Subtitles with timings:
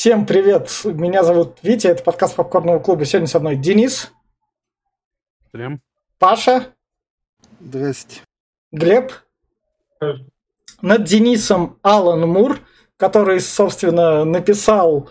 [0.00, 3.04] Всем привет, меня зовут Витя, это подкаст Попкорного клуба.
[3.04, 4.10] Сегодня со мной Денис.
[5.50, 5.82] Прям.
[6.18, 6.68] Паша.
[7.60, 8.22] Здрасте.
[8.72, 9.12] Глеб.
[10.80, 12.60] Над Денисом Алан Мур,
[12.96, 15.10] который, собственно, написал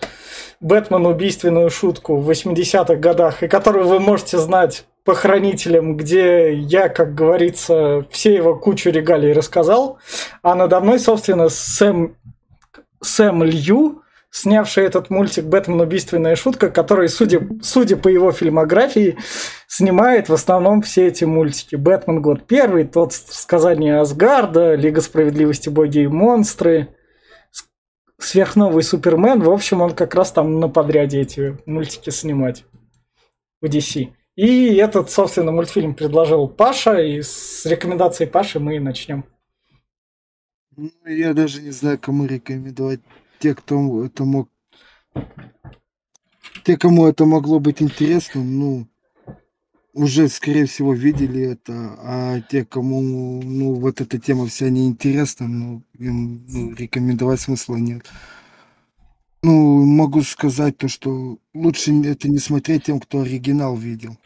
[0.60, 6.90] Бэтмен убийственную шутку в 80-х годах, и которую вы можете знать по хранителям, где я,
[6.90, 9.99] как говорится, все его кучу регалий рассказал.
[10.42, 12.15] А надо мной, собственно, Сэм,
[13.03, 14.01] Сэм Лью,
[14.31, 15.81] снявший этот мультик «Бэтмен.
[15.81, 19.17] Убийственная шутка», который, судя, судя по его фильмографии,
[19.67, 21.75] снимает в основном все эти мультики.
[21.75, 22.21] «Бэтмен.
[22.21, 25.70] Год первый», «Тот сказание Асгарда», «Лига справедливости.
[25.70, 26.95] Боги и монстры»,
[28.17, 29.41] «Сверхновый Супермен».
[29.41, 32.65] В общем, он как раз там на подряде эти мультики снимать
[33.61, 34.09] в DC.
[34.35, 39.25] И этот, собственно, мультфильм предложил Паша, и с рекомендацией Паши мы и начнем.
[40.77, 43.01] Ну, я даже не знаю, кому рекомендовать.
[43.39, 44.49] Те, кто это мог...
[46.63, 48.87] Те, кому это могло быть интересно, ну,
[49.93, 55.84] уже, скорее всего, видели это, а те, кому, ну, вот эта тема вся неинтересна, ну,
[55.98, 58.05] им ну, рекомендовать смысла нет.
[59.41, 64.17] Ну, могу сказать то, что лучше это не смотреть тем, кто оригинал видел.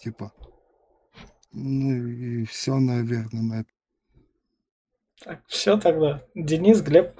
[0.00, 0.32] Типа.
[1.52, 3.70] Ну и все, наверное, на это.
[5.22, 6.24] Так, все тогда.
[6.34, 7.19] Денис, Глеб.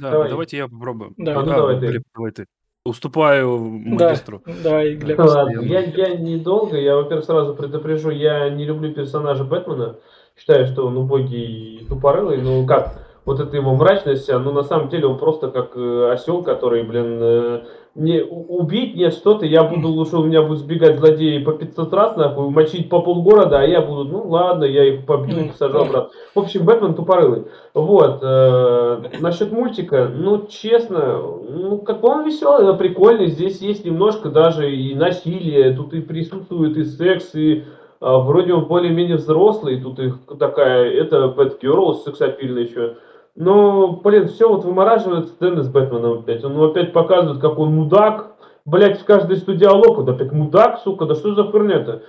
[0.00, 0.30] Да, давай.
[0.30, 1.14] давайте я попробую.
[1.16, 1.38] Да.
[1.38, 2.46] А, ну, давай, Глеб, давай ты.
[2.84, 4.42] Уступаю магистру.
[4.46, 5.18] Да, давай, Глеб.
[5.18, 9.98] Ладно, я, я недолго, я, во-первых, сразу предупрежу, я не люблю персонажа Бэтмена,
[10.36, 14.88] считаю, что он убогий и тупорылый, ну как, вот эта его мрачность, ну на самом
[14.88, 19.88] деле он просто как э, осел, который, блин, э, не убить мне что-то, я буду
[19.88, 23.80] лучше, у меня будут сбегать злодеи по 500 раз, нахуй, мочить по полгорода, а я
[23.80, 26.10] буду, ну ладно, я их побью и посажу обратно.
[26.34, 27.44] В общем, Бэтмен тупорылый.
[27.74, 34.74] Вот, э, насчет мультика, ну, честно, ну, как он веселый, прикольный, здесь есть немножко даже
[34.74, 37.62] и насилие, тут и присутствует и секс, и э,
[38.00, 42.96] вроде он более-менее взрослый, тут их такая, это Бэтгерл сексапильная еще.
[43.40, 46.42] Но, блин, все вот вымораживает сцены с Бэтменом опять.
[46.42, 48.32] Он опять показывает, как он мудак.
[48.64, 52.02] Блять, в каждой что диалог, вот опять мудак, сука, да что за херня-то?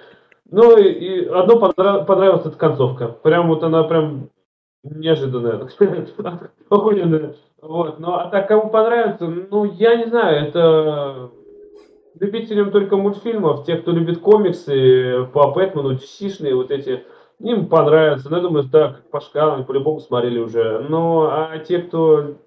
[0.49, 2.07] Ну и, и одно понрав...
[2.07, 3.09] понравилась эта концовка.
[3.09, 4.29] Прям вот она прям
[4.83, 5.69] неожиданная.
[6.69, 7.35] Охуенная.
[7.61, 7.99] Вот.
[7.99, 11.29] Ну а так кому понравится, ну я не знаю, это
[12.19, 17.03] любителям только мультфильмов, те, кто любит комиксы по Бэтмену, DC-шные вот эти
[17.39, 18.29] им понравится.
[18.29, 20.85] Ну, я думаю, так, по шкалам по-любому смотрели уже.
[20.89, 22.37] Но а те, кто,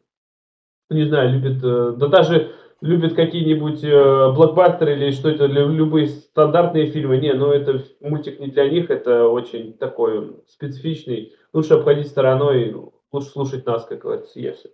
[0.91, 7.16] не знаю, любит, э, да даже любит какие-нибудь э, блокбастеры или что-то, любые стандартные фильмы,
[7.19, 11.32] не, ну это мультик не для них, это очень такой специфичный.
[11.53, 12.74] Лучше обходить стороной,
[13.12, 14.69] лучше слушать нас, как говорится, я все.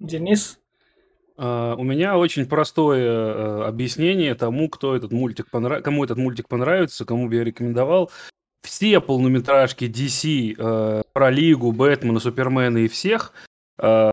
[0.00, 0.58] Денис?
[1.36, 5.84] Uh, у меня очень простое uh, объяснение тому, кто этот мультик понрав...
[5.84, 8.10] кому этот мультик понравится, кому бы я рекомендовал
[8.62, 13.32] все полнометражки DC э, про Лигу, Бэтмена, Супермена и всех
[13.78, 14.10] э,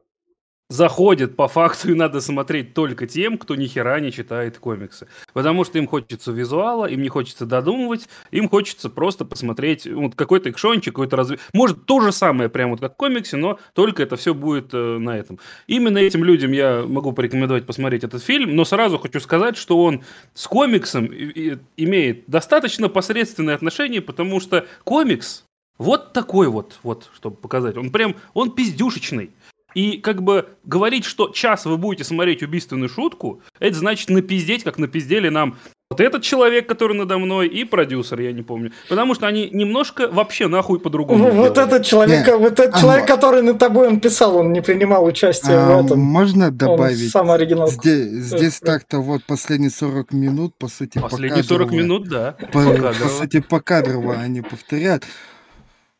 [0.70, 5.08] заходят по факту, и надо смотреть только тем, кто ни хера не читает комиксы.
[5.34, 10.50] Потому что им хочется визуала, им не хочется додумывать, им хочется просто посмотреть вот какой-то
[10.50, 11.40] экшончик, какой-то разве...
[11.54, 14.98] Может, то же самое, прямо вот как в комиксе, но только это все будет э,
[14.98, 15.40] на этом.
[15.68, 20.04] Именно этим людям я могу порекомендовать посмотреть этот фильм, но сразу хочу сказать, что он
[20.34, 25.46] с комиксом имеет достаточно посредственное отношение, потому что комикс
[25.78, 27.78] вот такой вот, вот, чтобы показать.
[27.78, 29.32] Он прям, он пиздюшечный.
[29.76, 34.80] И как бы говорить, что час вы будете смотреть убийственную шутку, это значит напиздеть, как
[34.80, 35.58] напиздели нам
[35.92, 38.72] вот этот человек, который надо мной, и продюсер, я не помню.
[38.90, 41.30] Потому что они немножко вообще нахуй по-другому.
[41.30, 42.40] Вот этот человек, Нет.
[42.40, 45.86] вот этот а, человек, который над тобой он писал, он не принимал участие а, в
[45.86, 46.00] этом.
[46.00, 47.04] Можно добавить?
[47.04, 47.68] Он сам оригинал.
[47.68, 52.36] Здесь, здесь так-то вот последние 40 минут, по сути, Последние 40 минут, да.
[52.52, 55.04] По, по сути, покадрово они повторяют.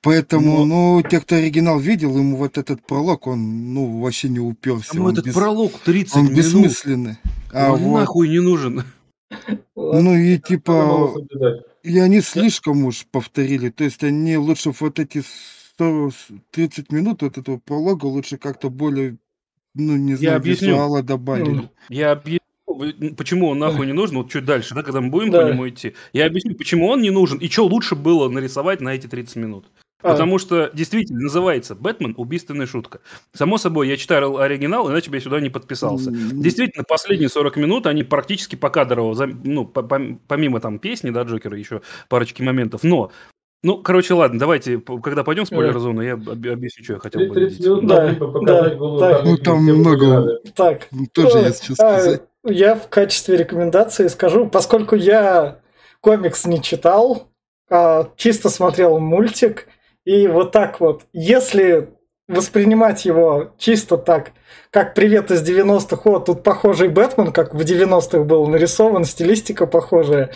[0.06, 1.00] Поэтому, Но...
[1.00, 4.92] ну, те, кто оригинал видел, ему вот этот пролог, он, ну, вообще не уперся.
[4.94, 5.34] Ну, этот бес...
[5.34, 6.38] пролог 30 он минут.
[6.38, 7.18] бессмысленный.
[7.52, 8.00] А он вот...
[8.02, 8.84] нахуй не нужен.
[9.76, 11.12] Ну и типа,
[11.82, 13.70] и они слишком уж повторили.
[13.70, 15.24] То есть они лучше вот эти
[15.74, 16.12] 100,
[16.52, 19.18] 30 минут вот этого пролога лучше как-то более,
[19.74, 21.68] ну, не знаю, визуала добавили.
[21.90, 22.40] Я объясню
[23.18, 25.44] почему он нахуй не нужен, вот чуть дальше, да, когда мы будем да.
[25.44, 28.90] по нему идти, я объясню, почему он не нужен и что лучше было нарисовать на
[28.90, 29.66] эти 30 минут.
[30.06, 30.12] А.
[30.12, 33.00] Потому что действительно называется Бэтмен убийственная шутка.
[33.34, 36.12] Само собой, я читаю оригинал, иначе бы я сюда не подписался.
[36.12, 42.44] Действительно, последние 40 минут они практически покадрово, ну, помимо там песни, да, Джокера, еще парочки
[42.44, 42.84] моментов.
[42.84, 43.12] Но
[43.64, 47.34] Ну, короче, ладно, давайте, когда пойдем в спойлер-зону, я об- объясню, что я хотел бы
[47.34, 47.66] 30 видеть.
[47.66, 49.14] минут Да, да, да.
[49.14, 50.40] картинку, Ну, там много.
[50.56, 52.22] Так, Ну, тоже Ну, есть что а, сказать.
[52.44, 55.62] Я в качестве рекомендации скажу, поскольку я
[56.00, 57.32] комикс не читал,
[57.72, 59.68] а чисто смотрел мультик,
[60.06, 61.90] и вот так вот, если
[62.28, 64.32] воспринимать его чисто так,
[64.72, 70.32] как «Привет из 90-х», о, тут похожий Бэтмен, как в 90-х был нарисован, стилистика похожая.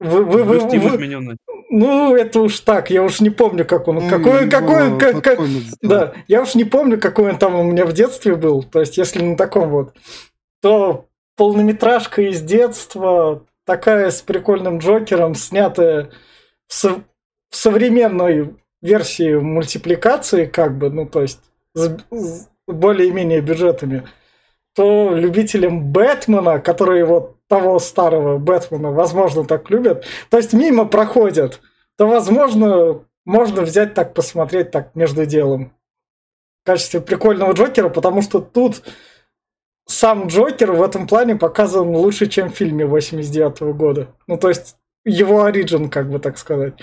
[0.00, 1.36] Вы, вы, вы- вы- измененный.
[1.70, 5.38] ну, это уж так, я уж не помню, как он, Ну, какой, какой, как, как-
[5.80, 8.64] да, я уж не помню, какой он там у меня в детстве был.
[8.64, 9.94] То есть, если на таком вот,
[10.60, 11.06] то
[11.36, 16.10] полнометражка из детства, такая с прикольным Джокером, снятая
[16.66, 17.04] в, со-
[17.50, 21.40] в современной версии мультипликации, как бы, ну, то есть,
[21.74, 24.06] с, с более-менее бюджетами,
[24.74, 31.60] то любителям Бэтмена, которые вот того старого Бэтмена, возможно, так любят, то есть мимо проходят,
[31.96, 35.72] то, возможно, можно взять так, посмотреть так между делом
[36.62, 38.82] в качестве прикольного Джокера, потому что тут
[39.86, 44.08] сам Джокер в этом плане показан лучше, чем в фильме 89 года.
[44.26, 46.74] Ну, то есть его оригин, как бы так сказать.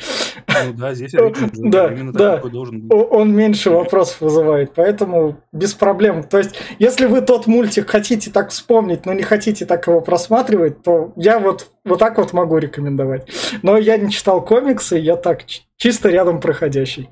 [0.47, 2.35] Ну да, здесь Джокер, Да, именно да.
[2.35, 2.91] такой должен быть.
[3.11, 6.23] Он меньше вопросов вызывает, поэтому без проблем.
[6.23, 10.83] То есть, если вы тот мультик хотите так вспомнить, но не хотите так его просматривать,
[10.83, 13.27] то я вот, вот так вот могу рекомендовать.
[13.61, 15.43] Но я не читал комиксы, я так
[15.77, 17.09] чисто рядом проходящий.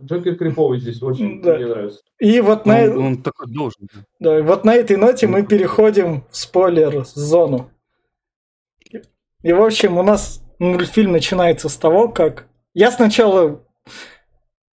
[0.00, 1.56] Джокер криповый здесь очень Да.
[1.56, 2.00] мне нравится.
[2.20, 3.88] И вот на, Он, он такой должен.
[4.20, 7.68] да, и вот на этой ноте мы переходим в спойлер-зону.
[9.42, 12.46] И, в общем, у нас мультфильм начинается с того, как...
[12.74, 13.60] Я сначала...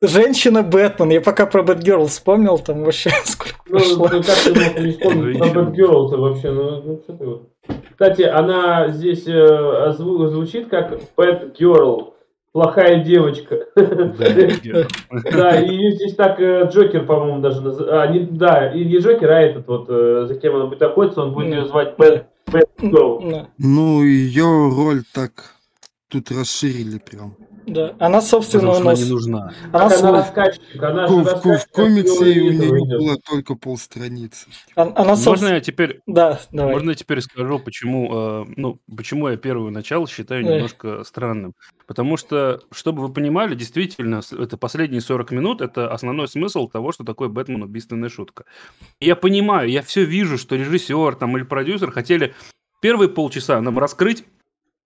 [0.01, 1.11] Женщина Бэтмен.
[1.11, 4.09] Я пока про Бэтгерл вспомнил, там вообще сколько Ну, прошло.
[4.11, 5.47] ну, как ты мог не вспомнить про.
[5.63, 6.51] Бэтгерл-то вообще?
[6.51, 7.49] Ну, ну, что ты вот.
[7.91, 12.15] Кстати, она здесь э, озву- звучит как bad girl.
[12.51, 13.65] Плохая девочка.
[13.75, 17.93] Да, и ее здесь так э, Джокер, по-моему, даже называют.
[17.93, 21.21] А, не, да, и не Джокер, а этот вот, э, за кем она будет охотиться,
[21.21, 22.25] он будет ее звать Бэт,
[23.57, 25.55] Ну, ее роль так
[26.07, 27.35] тут расширили прям.
[27.65, 27.95] Да.
[27.99, 28.99] Она, собственно, Потому у что она нас...
[29.05, 29.53] не нужна.
[29.71, 34.47] Она, Она свой- рассказчик, она В, же в- в комиксе у нее было только полстраницы.
[34.75, 35.53] она, она, Можно собственно...
[35.55, 36.73] я теперь, Да, давай.
[36.73, 40.53] можно я теперь скажу, почему, э, ну, почему я первое начало считаю Эх.
[40.53, 41.53] немножко странным?
[41.87, 47.03] Потому что, чтобы вы понимали, действительно, это последние 40 минут, это основной смысл того, что
[47.03, 48.45] такое Бэтмен убийственная шутка.
[48.99, 52.33] Я понимаю, я все вижу, что режиссер там или продюсер хотели
[52.81, 54.23] первые полчаса нам раскрыть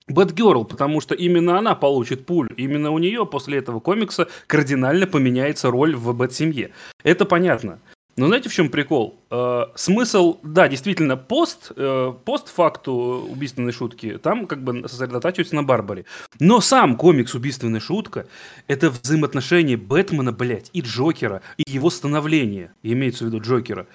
[0.09, 2.49] Бэтгерл, потому что именно она получит пуль.
[2.56, 6.71] Именно у нее после этого комикса кардинально поменяется роль в Бэт-семье.
[7.03, 7.81] Это понятно.
[8.17, 9.19] Но знаете, в чем прикол?
[9.31, 12.93] Э, смысл, да, действительно, пост, э, постфакту
[13.29, 16.05] убийственной шутки, там как бы сосредотачивается на Барбаре.
[16.39, 18.29] Но сам комикс «Убийственная шутка»—
[18.69, 23.89] это взаимоотношения Бэтмена, блядь, и Джокера, и его становление, имеется в виду Джокера.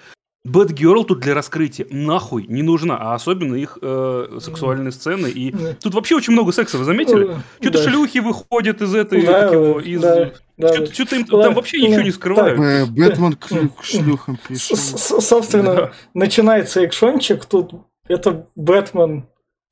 [0.44, 5.26] Бэтгерл тут для раскрытия нахуй не нужна, а особенно их э, сексуальные сцены.
[5.28, 5.74] И Да.
[5.82, 7.30] тут вообще очень много секса, вы заметили?
[7.34, 7.90] Э, Что-то да.
[7.90, 10.00] шлюхи выходят из этой, Да, как его, да, из...
[10.00, 10.68] да, да.
[10.74, 12.58] Что-то, что-то им там вообще ничего не скрывают.
[12.58, 15.92] Э, Бэтмен к шлю- к шлюхам с- Собственно, Да.
[16.14, 17.72] начинается экшончик, тут
[18.08, 19.26] это Бэтмен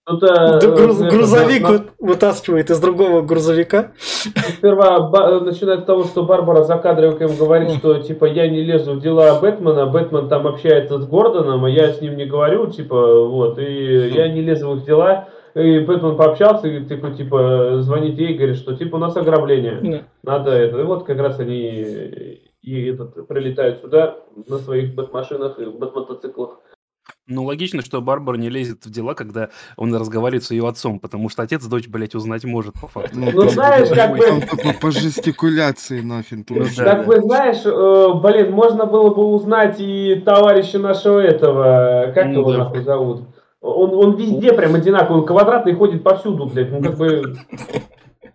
[0.09, 3.93] Тут, э, груз- это, грузовик на- вытаскивает из другого грузовика.
[3.99, 8.95] Сперва ба- начинает с того, что Барбара за кадровиком говорит, что типа я не лезу
[8.95, 13.25] в дела Бэтмена, Бэтмен там общается с Гордоном, а я с ним не говорю, типа,
[13.29, 15.29] вот, и я не лезу в их дела.
[15.55, 19.79] И Бэтмен пообщался, и типа, типа, звонит ей и говорит, что типа у нас ограбление.
[20.23, 20.33] Да.
[20.39, 20.79] Надо это.
[20.81, 24.17] И вот как раз они и этот, прилетают сюда
[24.47, 26.61] на своих бэтмашинах и бэтмотоциклах.
[27.29, 31.29] Ну, логично, что Барбара не лезет в дела, когда он разговаривает с ее отцом, потому
[31.29, 33.19] что отец дочь, блядь, узнать может, по факту.
[33.19, 36.49] Ну, Ну, знаешь, как бы- по, жестикуляции нафиг.
[36.49, 36.65] Ну.
[36.77, 42.41] Так вы знаешь, э, блин, можно было бы узнать и товарища нашего этого, как Ну
[42.41, 43.23] его нахуй зовут?
[43.61, 47.35] Он, он везде прям одинаковый, он квадратный ходит повсюду, блядь, ну как бы...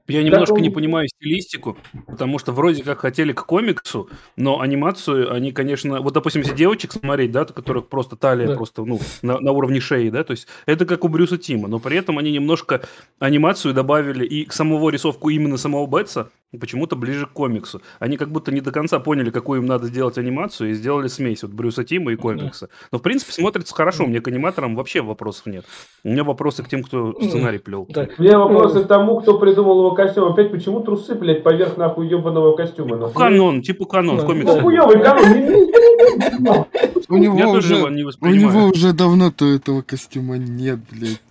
[0.08, 5.32] Я немножко он- не понимаю стилистику, потому что вроде как хотели к комиксу, но анимацию
[5.34, 6.02] они, конечно...
[6.02, 8.56] Вот, допустим, если девочек смотреть, да, которых просто талия Да.
[8.56, 11.80] просто, ну, на, на уровне шеи, да, то есть это как у Брюса Тима, но
[11.80, 12.82] при этом они немножко
[13.20, 17.82] анимацию добавили и к самого рисовку именно самого Бетса почему-то ближе к комиксу.
[18.00, 21.44] Они как будто не до конца поняли, какую им надо сделать анимацию, и сделали смесь
[21.44, 22.70] вот Брюса Тима и комикса.
[22.92, 25.66] Но, в принципе, смотрится хорошо, мне к аниматорам вообще вопросов нет.
[26.04, 27.86] У меня вопросы к тем, кто сценарий плел.
[27.90, 28.08] Да.
[28.18, 30.32] У меня вопросы к тому, кто придумал его костюм.
[30.32, 32.96] Опять почему трусы, блядь, поверх нахуй ебаного костюма?
[32.96, 33.22] Ну, нахуй?
[33.22, 34.54] канон, типа канон в комиксе.
[34.54, 36.66] Ну, хуёвый канон.
[37.14, 37.94] У него Я тоже его уже...
[37.94, 41.22] не У него уже давно-то этого костюма нет, блядь.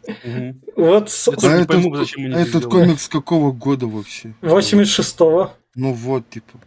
[0.76, 1.10] Вот
[1.42, 4.34] А этот, пойму, зачем они а этот комикс какого года вообще?
[4.42, 5.50] 86-го.
[5.74, 6.58] Ну вот, типа.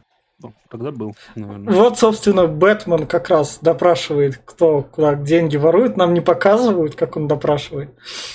[0.42, 1.74] Ну, Тогда был, наверное.
[1.74, 5.96] Вот, собственно, Бэтмен как раз допрашивает, кто куда деньги ворует.
[5.96, 7.92] Нам не показывают, как он допрашивает.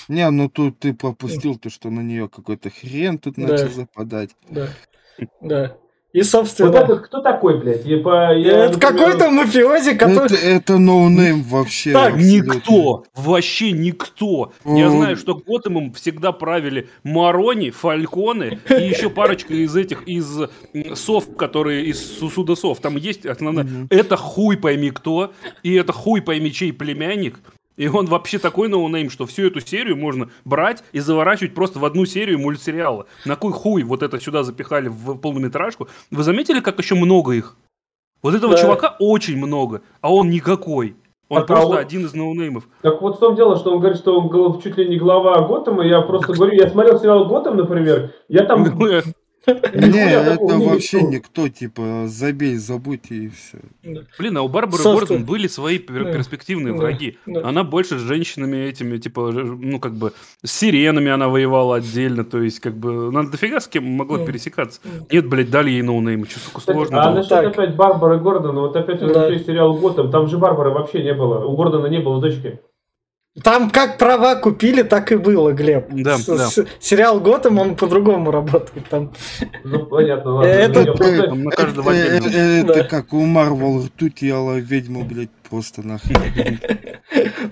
[0.09, 3.49] Не, ну тут ты пропустил то, что на нее какой-то хрен тут Да.
[3.49, 4.31] начал западать.
[4.49, 4.69] Да.
[5.43, 5.77] Да.
[6.13, 7.85] И, Вот собственно, этот кто такой, блядь?
[7.87, 10.25] Я, по- я, это например, какой-то мафиози, который...
[10.25, 11.93] Это, это ноунейм вообще.
[11.93, 12.53] Так, абсолютно.
[12.55, 14.53] Никто, вообще никто.
[14.65, 14.91] Я М.
[14.91, 20.27] знаю, что Готэмом всегда правили Марони, Фальконы и еще парочка из этих, из
[20.97, 22.81] сов, которые из Су- Суда сов.
[22.81, 23.65] Там есть основная.
[23.65, 23.87] Мгм.
[23.91, 27.39] Это хуй пойми кто, и это хуй пойми чей племянник.
[27.81, 31.85] И он вообще такой ноунейм, что всю эту серию можно брать и заворачивать просто в
[31.87, 33.07] одну серию мультсериала.
[33.25, 35.89] На кой хуй вот это сюда запихали в полнометражку?
[36.11, 37.57] Вы заметили, как еще много их?
[38.23, 38.61] Вот этого Да.
[38.61, 40.95] чувака очень много, а он никакой.
[41.31, 42.69] Он а просто он- один из ноунеймов.
[42.83, 45.83] Так вот в том дело, что он говорит, что он чуть ли не глава Готэма.
[45.87, 48.63] Я просто говорю, я смотрел сериал Готэм, например, я там...
[49.47, 53.59] Не, это вообще никто, типа, забей, забудь и все.
[54.19, 54.83] Блин, а у Барбары.
[54.83, 57.19] Гордон были свои перспективные враги.
[57.27, 60.13] Она больше с женщинами этими, типа, ну, как бы,
[60.45, 64.81] с сиренами она воевала отдельно, то есть, как бы, она дофига с кем могла пересекаться.
[65.11, 69.01] Нет, блядь, дали ей ноунейм, что, сука, сложно а насчет опять Барбары Гордона, вот опять
[69.01, 71.45] сериалу Готэм, там же Барбары вообще не было.
[71.45, 72.61] У Гордона не было дочки.
[73.45, 75.87] Там как права купили, так и было, Глеб.
[75.93, 76.47] Да, С- да.
[76.49, 78.89] с- Сериал Готэм, он по-другому работает.
[78.91, 79.13] Там.
[79.63, 80.49] Ну, понятно, ладно.
[80.49, 82.15] Это- Я просто- Там на Это, каждого отдельно.
[82.27, 82.75] это- Да.
[82.81, 86.59] это как у Марвел ртуть ела ведьму, блядь, просто нахрен.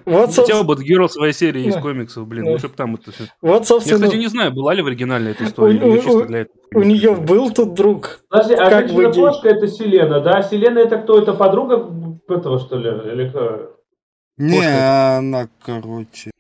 [0.05, 3.25] Вот, Хотя собственно, бы Герл своей серии из комиксов, блин, лучше бы там это все.
[3.41, 6.27] вот, Я, собственно кстати, не знаю, была ли в оригинале эта история, У- или чисто
[6.27, 6.59] для этого.
[6.75, 8.21] у нее был тут друг.
[8.29, 10.43] Подожди, а женщина-кошка это Селена, да?
[10.43, 11.21] Селена это кто?
[11.23, 11.87] Это подруга
[12.29, 12.91] этого, что ли?
[13.13, 13.78] Или кто?
[14.39, 16.31] Не, она, короче,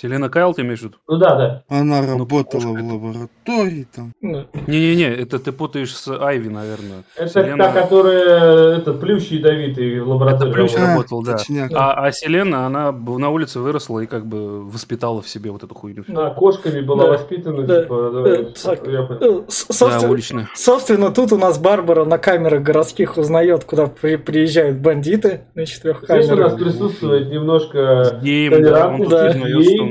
[0.00, 0.96] Селена Кайл, ты имеешь в виду?
[1.08, 1.62] Ну да, да.
[1.68, 2.84] она Ну, работала в это.
[2.84, 4.12] лаборатории там.
[4.22, 4.46] Да.
[4.68, 7.02] Не-не-не, это ты путаешь с Айви, наверное.
[7.16, 10.50] Это Селена- та, которая этот плющий ядовитый в лаборатории.
[10.52, 10.88] Это Плющ работает.
[11.10, 11.36] работал, да.
[11.38, 11.72] точняк.
[11.74, 15.74] А, а Селена, она на улице выросла и как бы воспитала в себе вот эту
[15.74, 16.04] хуйню.
[16.06, 17.10] Да, кошками была Да.
[17.14, 17.82] воспитана, Да.
[17.82, 18.86] типа, да, Э, так.
[18.86, 19.40] я понял.
[19.40, 20.48] Э, с- Да, Собственно, уличная.
[20.54, 26.04] собственно, тут у нас Барбара на камерах городских узнает, куда при- приезжают бандиты на четырех
[26.04, 26.56] Здесь у нас камерах.
[26.58, 29.32] присутствует немножко Геем, да, он Да.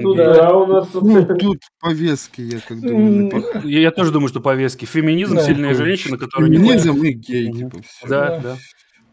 [0.02, 0.26] Признает, что гей он тут, гей.
[0.26, 1.04] да, у нас тут...
[1.04, 3.44] Ну, тут повестки, я как думаю.
[3.64, 4.86] Я, я тоже думаю, что повестки.
[4.86, 5.42] Феминизм, Да.
[5.44, 8.08] сильные женщины, которые не Феминизм и гей, типа, все.
[8.08, 8.40] Да, Да.
[8.42, 8.56] да.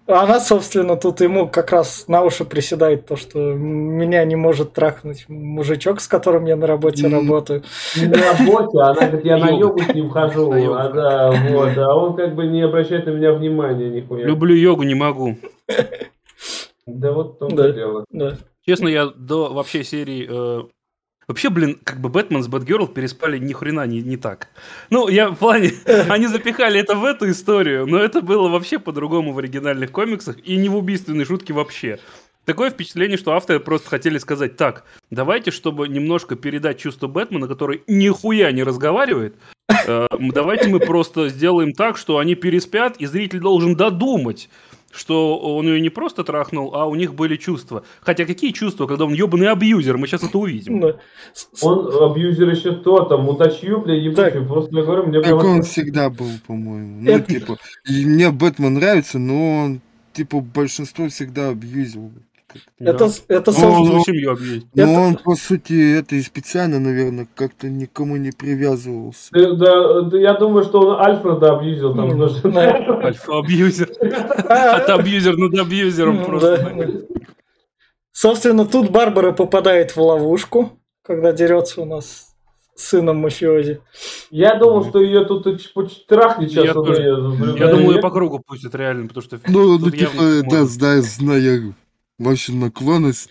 [0.07, 5.25] Она, собственно, тут ему как раз на уши приседает то, что меня не может трахнуть
[5.29, 7.63] мужичок, с которым я на работе работаю.
[7.97, 9.81] Не на работе, она говорит, я на Йогу.
[9.81, 13.89] с ним хожу, а, да, вот, а он как бы не обращает на меня внимания
[13.89, 14.27] нихуя.
[14.27, 15.39] Люблю йогу, не могу.
[16.87, 17.71] Да вот в том Да.
[17.73, 18.05] дело.
[18.11, 18.37] Да.
[18.67, 20.27] Честно, я до вообще серии...
[20.29, 20.65] э,
[21.27, 24.49] Вообще, блин, как бы Бэтмен с Бэтгерл переспали ни хрена не, не так.
[24.91, 25.73] Ну, я в плане,
[26.11, 30.57] они запихали это в эту историю, но это было вообще по-другому в оригинальных комиксах и
[30.57, 31.99] не в убийственной шутке вообще.
[32.45, 37.83] Такое впечатление, что авторы просто хотели сказать, так, давайте, чтобы немножко передать чувство Бэтмена, который
[37.87, 39.35] нихуя не разговаривает,
[39.87, 44.51] э, давайте мы просто сделаем так, что они переспят, и зритель должен додумать,
[44.95, 47.85] что он ее не просто трахнул, а у них были чувства.
[48.01, 49.99] Хотя какие чувства, когда он ебаный абьюзер?
[49.99, 50.81] Мы сейчас это увидим.
[50.81, 50.97] Да.
[51.33, 55.63] С- Он абьюзер еще то, там, мудачью, бля, ебучий, просто я говорю, мне Так он
[55.63, 57.01] всегда был, по-моему.
[57.01, 57.59] Ну, типа,
[57.89, 59.81] и мне Бэтмен нравится, но он,
[60.13, 62.13] типа, большинство всегда абьюзил.
[62.79, 64.67] Это, с- это, Ну, собственно, Собственно, семью объездить.
[64.75, 69.29] Но Это- он, по сути, это и специально, наверное, как-то никому не привязывался.
[69.33, 72.27] Да, да, да, я думаю, что он Альфреда абьюзил там да.
[73.05, 73.91] Альфа-абьюзер.
[74.49, 76.57] От абьюзер над абьюзером м, просто.
[76.59, 76.93] да, да.
[78.13, 82.35] Собственно, тут Барбара попадает в ловушку, когда дерется у нас
[82.77, 83.81] сыном мафиози.
[84.31, 85.45] Я думал, что ее тут
[86.07, 86.65] трахнет сейчас.
[86.67, 87.03] Я тоже.
[87.03, 89.39] Я думаю, я- ее по кругу пустят реально, потому что...
[89.49, 90.67] Ну, ну типа, да, можно.
[90.67, 91.03] зная,
[92.19, 93.31] вашу наклонность.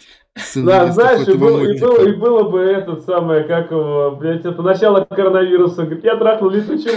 [0.55, 4.63] Да, знаешь, и было, и, было, и было бы этот самое, как его, блядь, это
[4.63, 5.83] начало коронавируса.
[5.83, 6.95] Говорит, я трахнул летучую.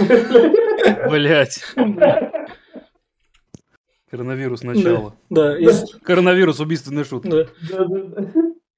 [1.09, 1.63] Блять.
[4.09, 5.13] Коронавирус начало.
[5.29, 5.55] Да,
[6.03, 7.45] Коронавирус да, да.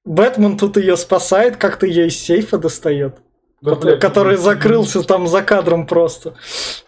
[0.04, 3.18] Бэтмен тут ее спасает, как-то ее из сейфа достает.
[3.62, 6.34] Да, блядь, который закрылся там за кадром просто.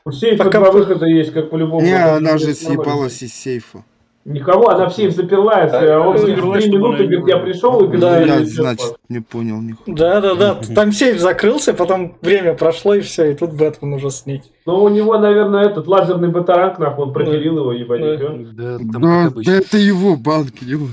[0.04, 1.82] У сейфа Пока- два выхода есть, как по-любому.
[1.86, 3.84] Не, Это она же съебалась из сейфа.
[4.24, 8.00] Никого, она в сейф заперлась, а он через три минуты говорит, я пришел и говорит,
[8.00, 8.20] Да.
[8.20, 8.96] «Я значит, спал».
[9.08, 9.96] не понял нихуя.
[9.96, 10.60] Да, да, да.
[10.74, 14.42] Там сейф закрылся, потом время прошло, и все, и тут Бэтмен уже с ней.
[14.64, 18.78] Ну, у него, наверное, этот лазерный батаранг, нахуй, он пропилил его, ебать, Да.
[18.80, 20.86] Да, это его банк, его.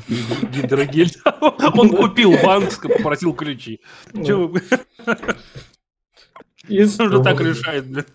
[0.52, 1.12] Гидрогель.
[1.76, 3.80] Он купил банк, попросил ключи.
[4.26, 4.62] Че вы
[6.70, 8.08] он же так решает, блядь.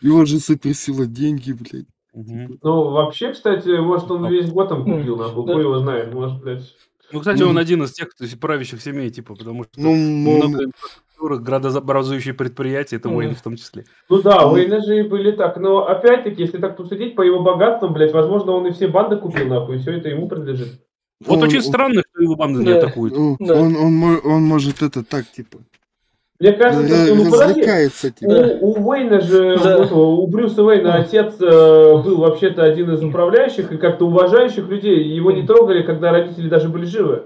[0.00, 1.86] Его же суперсила деньги, блядь.
[2.14, 2.58] Мгм.
[2.62, 5.52] Ну, вообще, кстати, может, он весь Готэм купил, нахуй, Да.
[5.52, 6.74] кто его знает, может, блядь.
[7.12, 7.50] Ну, кстати, Ну.
[7.50, 11.38] он один из тех, кто из правящих семей, типа, потому что Ну, м- много инфраструктуры,
[11.38, 13.08] градообразующие предприятия, это.
[13.08, 13.84] Уэйн в том числе.
[14.10, 14.52] Ну да, Ну.
[14.52, 18.12] у Эйна же и были так, но опять-таки, если так посудить по его богатствам, блядь,
[18.12, 20.80] возможно, он и все банды купил, нахуй, и все это ему принадлежит.
[21.24, 23.14] Вот он- очень он- странно, что его банды не атакуют.
[23.16, 25.58] Он, он, он он может это так, типа,
[26.40, 28.58] Мне кажется, что, ну подожди, развлекается, у, типа.
[28.60, 29.78] у Уэйна же, Да.
[29.78, 34.68] у, этого, у Брюса Уэйна отец э, был вообще-то один из управляющих и как-то уважающих
[34.68, 37.24] людей, его не трогали, когда родители даже были живы,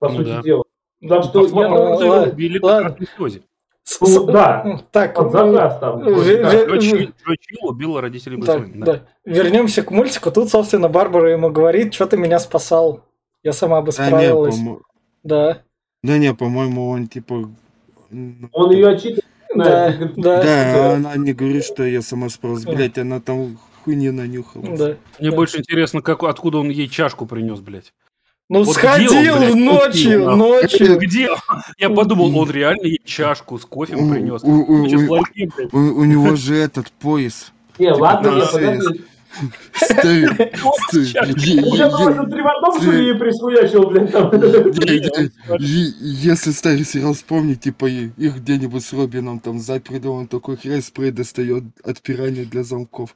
[0.00, 0.42] по Ну сути да.
[0.42, 0.64] дела.
[1.08, 2.96] Так что, По я думаю, убили ладно.
[4.00, 4.80] Ну, да.
[4.90, 6.00] Так, под заказ там.
[6.00, 6.54] Ве- вроде так.
[6.54, 9.00] ве- Джо Чи- Джо Чилл убил родителей Да, Брюса да.
[9.24, 10.30] Вернемся к мультику.
[10.32, 13.02] Тут, собственно, Барбара ему говорит, что ты меня спасал.
[13.42, 14.56] Я сама бы Да не, справилась.
[14.56, 14.80] по-мо-
[15.22, 15.58] Да,
[16.02, 17.50] да не, по-моему, он типа...
[18.14, 19.24] ну, Он ее отчитывает.
[19.54, 22.64] да, да, Да, она не говорит, что я сама справилась.
[22.64, 24.78] Блять, она там хуйни нанюхалась.
[24.78, 24.96] да.
[25.18, 25.36] Мне Да.
[25.36, 27.92] больше интересно, как, откуда он ей чашку принес, блядь.
[28.50, 30.98] Ну, Вот где сходил он, блядь, ночью, купил, ночью.
[31.00, 31.28] Где?
[31.78, 34.42] Я подумал, он реально ей чашку с кофе принес.
[34.44, 35.18] у- у- у-.
[35.72, 37.52] У, у него же этот пояс.
[37.78, 39.04] Не, ладно, не, да, подожди.
[39.74, 40.30] Стоит.
[40.92, 44.30] Е- Уже в одном, что ли, ей присвоячил, блядь, там.
[45.58, 51.10] Если старый сериал вспомнить, типа их где-нибудь с Робином там заперли, он такой хрен спрей
[51.10, 53.14] достает от пирания для замков.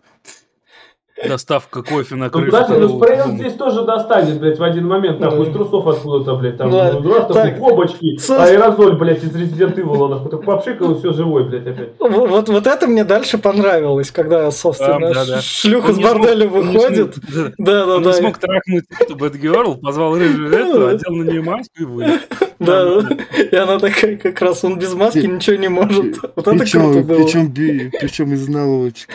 [1.26, 2.56] Доставка кофе на Ну, крышу.
[2.56, 3.38] ну второго спрей он дома.
[3.38, 7.12] здесь тоже достанет, блядь, в один момент, нахуй, из трусов откуда-то, блядь, там, Да, ну,
[7.14, 7.58] раз, так.
[7.58, 11.90] Сос- аэрозоль, блядь, из Resident Evil, нахуй, так попшикал, и все живой, блядь, опять.
[11.98, 17.16] В- Вот, вот это мне дальше понравилось, когда, собственно, Да, шлюха с борделя выходит.
[17.34, 17.52] да.
[17.58, 21.84] Да, да, не смог трахнуть эту Бэтгерл, позвал рыжую эту, одел на нее маску и
[21.84, 22.20] вылез.
[22.60, 23.08] Да, да.
[23.50, 26.16] И она такая, как раз он без маски ничего не может.
[26.36, 27.16] Вот это круто было.
[27.24, 27.52] причем,
[28.00, 29.12] причем из наволочки.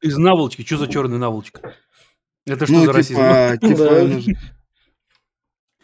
[0.00, 0.62] Из наволочки.
[0.64, 1.74] Что за черная наволочка?
[2.46, 3.14] Это что Ну, за расизм?
[3.20, 4.00] типа, типа, Да.
[4.02, 4.36] она же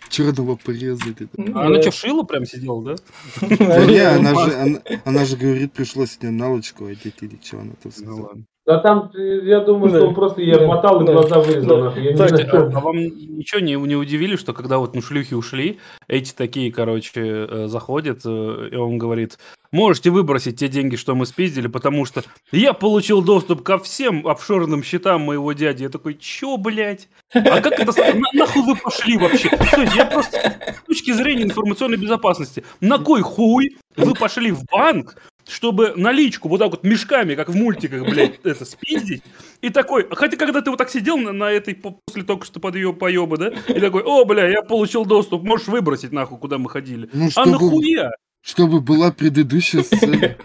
[0.09, 1.21] черного порезать.
[1.21, 1.43] это.
[1.55, 2.95] А она что, шила прям сидела, да?
[3.41, 7.73] Да не, она же, она, она же говорит, пришлось мне наволочку одеть или что она
[7.83, 8.37] там Ну сказала.
[8.67, 10.57] Да там, э, я думаю, что он просто Да.
[10.63, 14.95] отмотал и глаза вырезал, я Так, А, вам ничего не, не удивили, что когда вот
[14.95, 19.39] ну, шлюхи ушли, эти такие, короче, э, заходят, э, и он говорит,
[19.71, 22.23] можете выбросить те деньги, что мы спиздили, потому что
[22.53, 25.83] я получил доступ ко всем офшорным счетам моего дяди.
[25.83, 27.09] Я такой, чё, блядь?
[27.35, 27.93] А как это...
[28.15, 29.49] на- нахуй вы пошли вообще?
[29.49, 35.17] Стойте, я просто с точки зрения информационной безопасности, на кой хуй вы пошли в банк,
[35.49, 39.23] чтобы наличку вот так вот мешками, как в мультиках, блядь, это спиздить,
[39.61, 42.61] и такой, хотя когда ты вот так сидел на, на этой, по- после только что
[42.61, 46.59] под ее поеба, да, и такой, о, бля, я получил доступ, можешь выбросить нахуй, куда
[46.59, 47.09] мы ходили.
[47.13, 48.11] Ну, А чтобы, нахуя?
[48.45, 50.37] Чтобы была предыдущая сцена.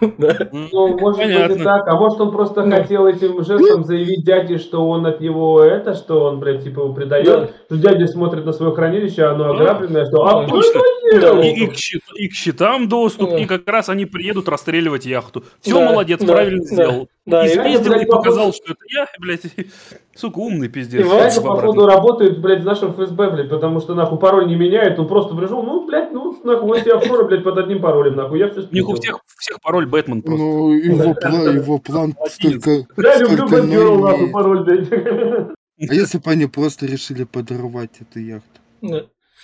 [0.72, 4.88] Ну, может быть и так, а может он просто хотел этим жестом заявить дяде, что
[4.88, 8.72] он от него это, что он, блядь, типа его предает, что дядя смотрит на свое
[8.72, 10.46] хранилище, а оно ограбленное, что а.
[12.16, 15.44] И, к счетам доступ, и как раз они приедут расстреливать яхту.
[15.60, 17.08] Все, молодец, правильно сделал.
[17.30, 19.42] Да, и спиздил, и показал, что это я, блядь,
[20.14, 21.00] сука, умный пиздец.
[21.00, 21.56] И вот- Дядя, в обратном.
[21.74, 25.34] походу, работает, блядь, в нашем ФСБ, блядь, потому что, нахуй, пароль не меняет, он просто
[25.34, 28.60] пришел, ну, блядь, ну, нахуй, вот тебе офшоры, блядь, под одним паролем, нахуй, я все
[28.70, 30.42] У них у всех, всех пароль Бэтмен просто.
[30.44, 34.88] Ну, его, пла- его план столько, Я люблю Бэтгерл, нахуй, пароль, блядь.
[34.92, 38.60] А если бы они просто решили подорвать эту яхту?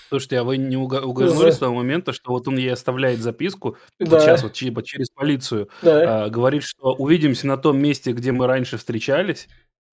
[0.08, 3.76] Слушайте, а вы не уга- угадали с того момента, что вот он ей оставляет записку,
[3.98, 6.24] вот Да, сейчас вот типа через полицию, да.
[6.24, 9.48] а, говорит, что увидимся на том месте, где мы раньше встречались.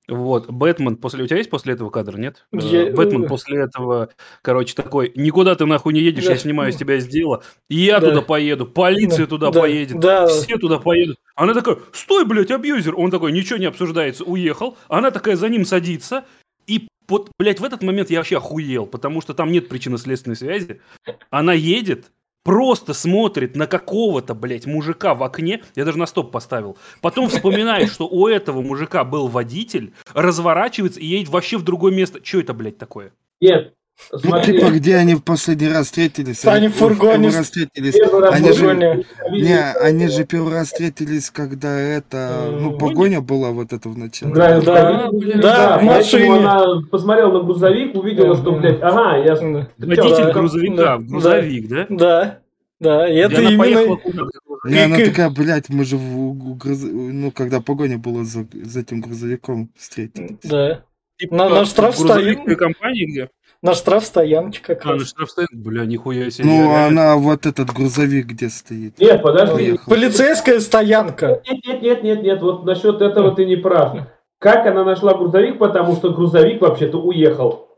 [0.10, 1.24] Вот, Бэтмен после...
[1.24, 2.46] У тебя есть после этого кадр, нет?
[2.52, 4.10] Э, Я- Бэтмен после этого,
[4.42, 6.32] короче, такой, никуда ты нахуй не едешь, Да.
[6.34, 8.10] я снимаю с тебя с дела, я Да.
[8.10, 10.28] туда поеду, полиция Да, туда да, поедет, да.
[10.28, 11.16] все туда поедут.
[11.36, 13.00] Она такая, стой, блядь, абьюзер.
[13.00, 14.78] Он такой, ничего не обсуждается, уехал.
[14.90, 16.26] Она такая за ним садится,
[16.68, 20.82] и вот, блядь, в этот момент я вообще охуел, потому что там нет причинно-следственной связи.
[21.30, 22.12] Она едет,
[22.44, 27.90] просто смотрит на какого-то, блядь, мужика в окне, я даже на стоп поставил, потом вспоминает,
[27.90, 32.20] что у этого мужика был водитель, разворачивается и едет вообще в другое место.
[32.24, 33.14] Что это, блядь, такое?
[33.42, 33.74] Нет,
[34.12, 36.44] Ну, Смотри, типа, где они в последний раз встретились?
[36.46, 37.96] Они в фургоне Первый раз встретились.
[38.32, 42.78] Они в же- фургоне увидели, Не, они же первый раз встретились, когда это, ну, М,
[42.80, 44.34] погоня была вот это в начале.
[44.34, 46.36] Да, Да, да, да, в машине.
[46.38, 49.36] она посмотрела на грузовик, увидела, что, блядь, ага, я...
[49.36, 51.86] Водитель Да, грузовика, да, грузовик, да?
[51.90, 52.40] Да,
[52.80, 53.58] да, и это именно...
[53.60, 54.24] поехала куда?
[54.70, 59.02] И она такая, блядь, мы же, в, груз- ну, когда погоня была за, за этим
[59.02, 60.38] грузовиком встретились.
[60.44, 60.84] Да.
[61.18, 62.44] Типа, На- на в штраф стоим.
[62.56, 63.30] компании где?
[63.64, 65.56] На штраф стоянке как А, на штрафстоянке?
[65.56, 66.46] Бля, нихуя себе.
[66.50, 66.86] Ну, реально.
[67.14, 69.00] она вот этот грузовик где стоит.
[69.00, 69.54] Нет, подожди.
[69.56, 69.90] Поехал.
[69.90, 71.42] Полицейская стоянка.
[71.50, 73.96] Нет, нет, нет, нет, нет, вот насчет этого ты не прав.
[74.38, 77.70] Как она нашла грузовик, потому что грузовик вообще-то уехал.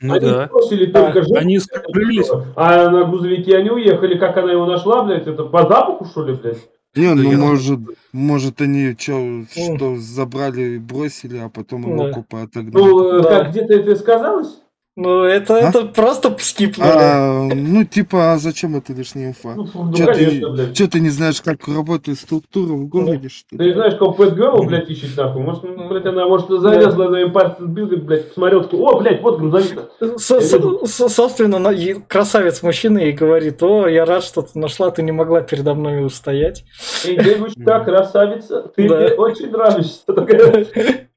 [0.00, 0.46] Ну они да.
[0.46, 2.30] бросили только женщину, Они скрылись.
[2.54, 4.16] а на грузовике они уехали.
[4.16, 6.58] Как она его нашла, блядь, это по запаху, что ли, блядь?
[6.94, 7.80] Не, ну, я- может,
[8.12, 12.12] может, они чё, что забрали и бросили, а потом его Да.
[12.12, 12.72] купа отогнали.
[12.84, 13.28] Ну, э, Да.
[13.40, 14.60] как где-то это и сказалось?
[14.96, 15.70] Ну, это, А?
[15.70, 16.88] это просто скипнули.
[16.88, 19.56] А, ну, типа, а зачем это лишняя инфа?
[19.56, 20.90] Ну, ну, Че конечно, ты, блядь.
[20.92, 23.72] ты не знаешь, как работает структура в городе, что Ты ли?
[23.72, 25.42] знаешь, как Пэт Гэрл, блядь, ищет нахуй.
[25.42, 29.38] Может, ну, блядь, она, может, залезла на импарт билдинг, блядь, посмотрел, такой, о, блядь, вот
[29.40, 29.80] грузовик.
[30.16, 34.92] Со- со- со- собственно, и красавец мужчина ей говорит, о, я рад, что ты нашла,
[34.92, 36.64] ты не могла передо мной устоять.
[37.04, 38.96] Эй, девочка, красавица, ты Да.
[39.00, 40.02] мне очень нравишься.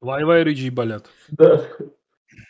[0.00, 1.06] Вай-вай, рыжий болят.
[1.30, 1.62] Да.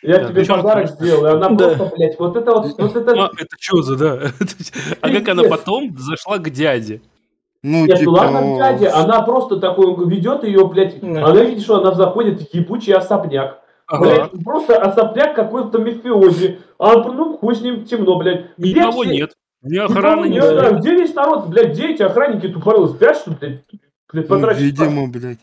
[0.03, 1.55] Я Да, тебе причём- подарок сделал, и она Да.
[1.75, 3.11] просто, блядь, вот это вот, вот это...
[3.13, 4.19] А, это что за, да?
[5.01, 7.01] А как она потом зашла к дяде?
[7.63, 11.25] Ну, Нет, типа, ну ладно, дядя, она просто такой ведет ее, блядь, Да.
[11.27, 13.59] она видит, что она заходит в ебучий особняк.
[13.87, 14.03] Ага.
[14.03, 16.59] Блядь, просто особняк какой-то мафиози.
[16.77, 18.45] А он, ну, хуй с ним темно, блядь.
[18.57, 19.31] Где Никого все- нет.
[19.63, 20.71] Ни охраны, ни нет, да.
[20.73, 23.61] Где весь народ, блядь, где эти охранники тупорылы спят, что блядь?
[24.13, 25.39] Блядь, ну, потратить видимо, блядь.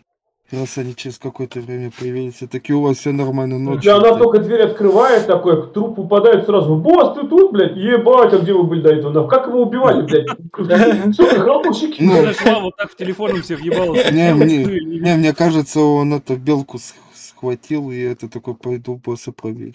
[0.50, 3.96] Раз они через какое-то время появились, и такие, у вас все нормально ночью.
[3.96, 4.18] она блядь».
[4.18, 6.76] только дверь открывает, такой, к трупу попадает сразу.
[6.76, 7.76] Босс, ты тут, блядь?
[7.76, 9.26] Ебать, а где вы были до этого?
[9.26, 10.26] Как его убивали, блядь?
[11.16, 12.02] Сука, халтурщики.
[12.02, 12.12] Ну,
[12.44, 13.94] Она вот так в телефоном все въебала.
[14.12, 16.78] Не, мне, не, мне кажется, он эту белку
[17.14, 19.74] схватил, и это такой, пойду босса проверю.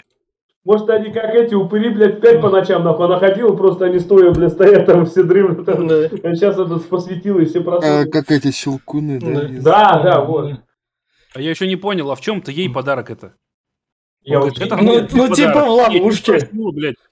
[0.69, 3.07] Может, они как эти упыри, блядь, пять по ночам, нахуй.
[3.07, 5.87] Она ходила, просто они стоя, блядь, стоят там все там.
[5.87, 5.95] Да.
[5.95, 8.11] А сейчас это посветило и все А, проснулись.
[8.11, 9.41] как эти щелкуны, да?
[9.41, 9.61] Да.
[9.61, 10.51] Да, да, вот.
[11.33, 13.33] А я еще не понял, а в чем-то ей подарок это?
[14.21, 16.47] Я говорит, это Ну, ну, типа в ловушке.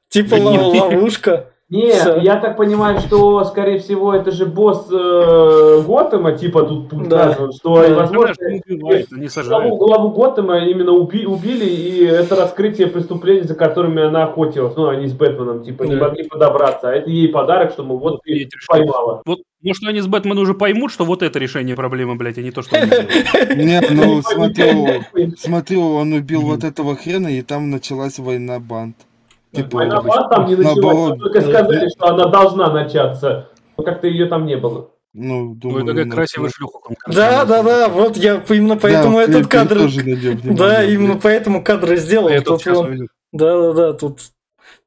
[0.10, 1.52] Типа ловушка.
[1.70, 2.16] Не, Всё.
[2.22, 7.32] я так понимаю, что, скорее всего, это же босс э, Готэма, типа тут Да.
[7.32, 7.94] указано, что, Да.
[7.94, 14.02] возможно, не не главу, главу Готэма именно уби- убили, и это раскрытие преступлений, за которыми
[14.02, 14.78] она охотилась.
[14.78, 16.08] Ну, они с Бэтменом, типа, не Да.
[16.08, 16.88] могли подобраться.
[16.88, 19.22] А это ей подарок, что мы вот ты поймала.
[19.26, 22.52] Вот, может, они с Бэтменом уже поймут, что вот это решение проблемы, блядь, а не
[22.52, 23.10] то, что они делают.
[23.58, 25.04] Не, ну, смотрю,
[25.38, 28.96] смотрю, он убил вот этого хрена, и там началась война банд.
[29.52, 33.50] Типа, банд там не началась, наоборот, только сказали, что она должна начаться.
[33.78, 34.90] Но как-то ее там не было.
[35.14, 35.86] ну, Ой, думаю...
[35.86, 36.96] какая ну, красивая ну, шлюха.
[37.08, 39.78] Да, да, да, вот я именно поэтому да, этот ты- ты кадр...
[39.80, 41.24] тоже найдём Да, именно блядь.
[41.24, 42.30] поэтому кадр сделал.
[42.30, 43.08] Я тут он-.
[43.32, 44.20] Да, да, да, тут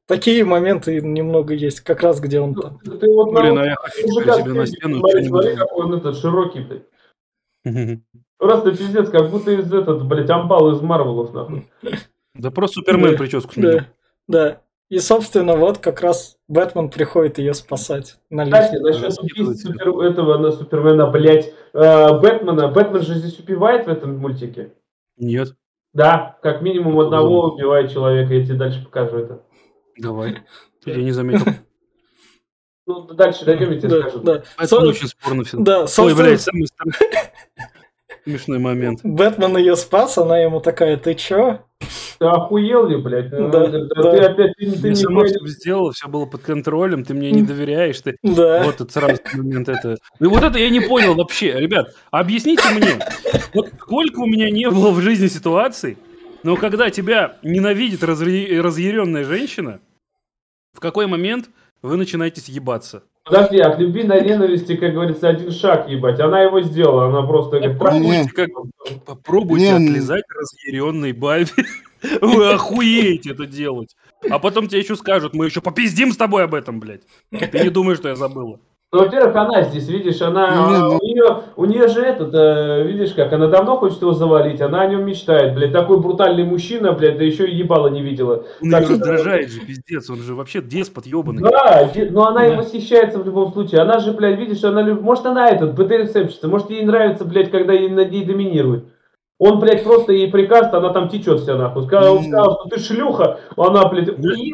[0.07, 2.79] такие моменты немного есть, как раз где он там.
[2.79, 5.57] Ты вот Блин, а я хочу себе на стену смотри, смотри, что-нибудь.
[5.57, 7.99] какой он этот широкий, блядь.
[8.37, 11.69] Просто пиздец, как будто из этот, блядь, амбал из Марвелов, нахуй.
[12.33, 13.81] Да просто Супермен прическу сменил.
[14.31, 14.61] Да.
[14.89, 20.37] И, собственно, вот как раз Бэтмен приходит ее спасать на Кстати, насчет убийств супер, этого
[20.37, 22.67] на Супермена, блядь, э, Бэтмена.
[22.67, 24.73] Бэтмен же здесь убивает в этом мультике.
[25.17, 25.55] Нет,
[25.93, 28.33] Да, как минимум одного убивает человека.
[28.33, 29.43] Я тебе дальше покажу это.
[29.97, 30.39] давай.
[30.85, 31.45] Я не заметил.
[32.87, 34.19] Ну, дальше дойдем, я тебе Да, скажу.
[34.23, 34.43] да.
[34.65, 35.57] Со- очень спорно все.
[35.59, 36.67] Да, Ой, собственно, блядь, самый
[38.23, 38.99] смешной момент.
[39.03, 41.59] Бэтмен ее спас, она ему такая, ты чё?
[42.19, 43.31] Ты охуел ли, блядь?
[43.31, 44.11] Ну, Да, да, да.
[44.11, 47.31] Ты опять, ты, ты Я не сама все сделала, все было под контролем, ты мне
[47.31, 48.63] не доверяешь, ты Да.
[48.63, 49.97] Вот это сразу момент это.
[50.19, 51.59] Ну вот это я не понял вообще.
[51.59, 52.99] Ребят, объясните мне,
[53.55, 55.97] вот сколько у меня не было в жизни ситуаций,
[56.43, 59.79] но когда тебя ненавидит разъя- разъяренная женщина,
[60.73, 61.49] в какой момент
[61.81, 63.03] вы начинаете съебаться?
[63.23, 66.19] Подожди, от любви на ненависти, как говорится, один шаг, ебать.
[66.19, 67.59] Она его сделала, она просто...
[67.59, 68.27] как Попробуйте, Не.
[68.29, 68.49] как,
[69.05, 71.47] попробуйте Не, отлизать разъяренной бабе.
[72.21, 73.95] Вы охуеете это делать.
[74.27, 77.03] А потом тебе еще скажут, мы еще попиздим с тобой об этом, блядь.
[77.29, 78.59] Ты не думаешь, что я забыла.
[78.93, 82.83] Ну, во-первых, она здесь, видишь, она, Не, ну- у, нее, у нее же этот, э,
[82.83, 86.91] видишь как, она давно хочет его завалить, она о нем мечтает, блядь, такой брутальный мужчина,
[86.91, 88.43] блядь, да еще и ебало не видела.
[88.61, 91.41] Он Так ее что- раздражает же, пиздец, он же вообще деспот ебаный.
[91.41, 92.63] Да, но она им Да.
[92.63, 96.69] восхищается в любом случае, она же, блядь, видишь, она, люб- может, она этот, БДСМщица, может,
[96.69, 98.87] ей нравится, блядь, когда ей над ней доминирует.
[99.39, 101.83] Он, блядь, просто ей приказ, она там течет вся нахуй.
[101.83, 104.53] Сказал, он сказал, что ты шлюха, она, блядь, «И,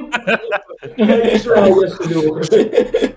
[0.95, 3.16] я решаю, я шлюха.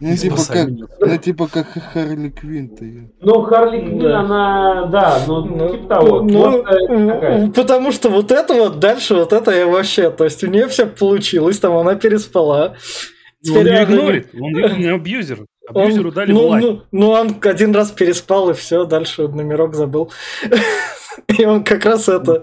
[0.00, 0.68] Ну, типа как,
[1.00, 2.84] ну, типа как Харли Квинн-то.
[2.84, 3.00] я.
[3.20, 4.20] Ну, Харли Квинн, Да.
[4.20, 6.22] она, да, ну, Ну, типа того.
[6.22, 10.46] ну, м, потому что вот это вот дальше, вот это я вообще, то есть у
[10.46, 12.76] нее все получилось, там она переспала.
[13.44, 15.40] Ну, Он ее она- игнорит, он не абьюзер.
[15.72, 16.66] он- Абьюзеру дали ну, власть.
[16.66, 20.10] ну, ну, он один раз переспал и все, дальше номерок забыл.
[21.38, 22.42] И он как раз это...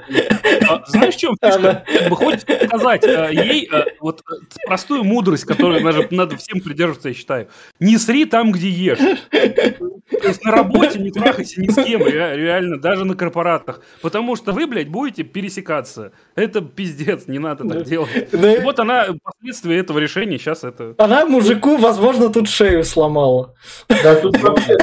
[0.69, 1.83] А знаешь, в чем Она- фишка?
[1.99, 4.33] Как бы хочется сказать э, ей э, вот э,
[4.65, 7.47] простую мудрость, которую даже надо всем придерживаться, я считаю.
[7.79, 8.97] Не сри там, где ешь.
[8.99, 13.81] То есть на работе не трахайся ни с кем, ре- реально, даже на корпоратах.
[14.01, 16.11] Потому что вы, блядь, будете пересекаться.
[16.35, 18.09] Это пиздец, не надо так делать.
[18.31, 20.95] И вот она, последствия этого решения сейчас это...
[20.97, 23.53] Она мужику, возможно, тут шею сломала.
[23.88, 24.75] Да тут вообще,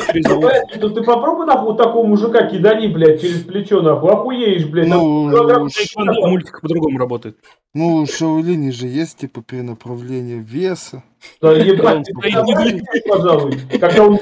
[0.81, 4.89] тут ты попробуй нахуй вот такого мужика кидани, блядь, через плечо нахуй, охуеешь, блядь.
[4.89, 5.69] там Ну, килограмм
[6.31, 7.37] мультиках по-другому работает.
[7.75, 11.03] Ну, у Шаолини же есть, типа, перенаправление веса.
[11.41, 13.55] Да ебать, не пожалуй.
[13.79, 14.19] Когда он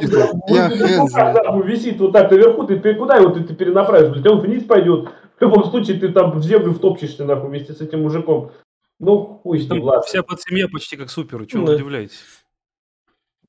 [1.50, 5.08] он висит вот так наверху, ты куда его ты, перенаправишь, блядь, он вниз пойдет.
[5.38, 8.52] В любом случае ты там в землю втопчешься нахуй вместе с этим мужиком.
[8.98, 10.02] Ну, хуй с ним, ладно.
[10.02, 11.72] Вся подсемья почти как супер, чего Да.
[11.72, 12.22] вы удивляетесь?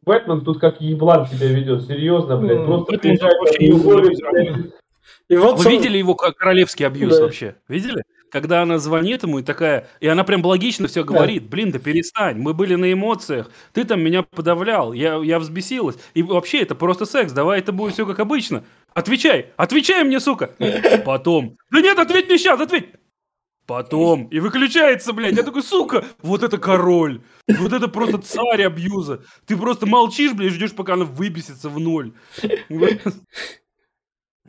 [0.04, 2.60] Бэтмен тут как еблан себя ведет, серьезно, блядь.
[2.60, 4.72] Ну, Просто приезжает,
[5.30, 7.24] И вот Вы он- видели его как королевский абьюз Да.
[7.24, 7.56] вообще?
[7.68, 8.04] Видели?
[8.32, 12.38] Когда она звонит ему и такая, и она прям логично все говорит, блин, да перестань,
[12.38, 17.06] мы были на эмоциях, ты там меня подавлял, я, я взбесилась, и вообще это просто
[17.06, 18.64] секс, давай это будет все как обычно.
[18.94, 20.52] Отвечай, отвечай мне, сука.
[21.06, 21.58] Потом.
[21.72, 22.86] Да нет, ответь мне сейчас, ответь.
[23.68, 24.26] Потом.
[24.28, 25.36] И выключается, блядь.
[25.36, 27.22] Я такой, сука, вот это король.
[27.48, 29.24] Вот это просто царь абьюза.
[29.46, 32.14] Ты просто молчишь, блядь, ждешь, пока она выбесится в ноль.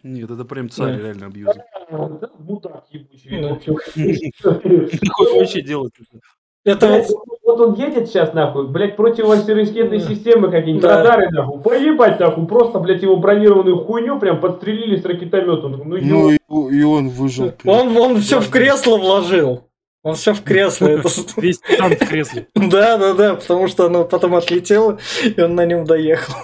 [0.03, 0.99] Нет, это прям царь Да.
[1.03, 1.65] реально абьюза.
[1.91, 3.45] Да, мудак ебучий.
[3.49, 3.77] Общем.
[5.07, 5.93] Такое вообще делать.
[6.65, 7.05] Это
[7.45, 10.01] вот он едет сейчас, нахуй, блядь, противотеррористной Да.
[10.01, 10.99] системы какие-нибудь, Да.
[10.99, 15.73] радары, нахуй, поебать, нахуй, просто, блядь, его бронированную хуйню прям подстрелили с ракетометом.
[15.85, 16.39] Ну, Ну, и,
[16.77, 17.53] и он выжил.
[17.65, 19.65] он, он все в кресло вложил.
[20.05, 20.87] Он все в кресло.
[20.87, 22.47] это- Весь танк в кресле.
[22.55, 26.35] Да, да, да, потому что оно потом отлетело, и он на нем доехал.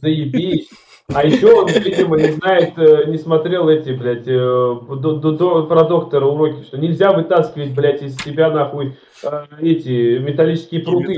[0.00, 0.68] заебись.
[1.14, 5.66] А еще он, видимо, не знает, э, не смотрел эти, блядь, э, до- до- до-
[5.66, 11.14] про доктора уроки, что нельзя вытаскивать, блядь, из себя, нахуй, э, эти металлические пруты.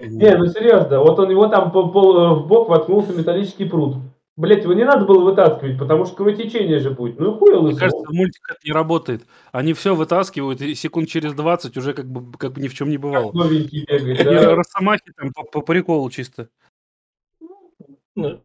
[0.00, 3.96] Не, ну серьезно, вот он его там в бок воткнулся металлический пруд.
[4.34, 7.20] Блять, его не надо было вытаскивать, потому что кровотечение же будет.
[7.20, 7.80] Ну и хуй Мне лысого.
[7.80, 9.22] кажется, в мультиках это не работает.
[9.52, 12.88] Они все вытаскивают, и секунд через 20 уже как бы, как бы ни в чем
[12.88, 13.30] не бывало.
[13.34, 14.54] Новенький бегает, да.
[14.54, 16.48] Росомахи там по, по приколу чисто.
[18.14, 18.40] Ну,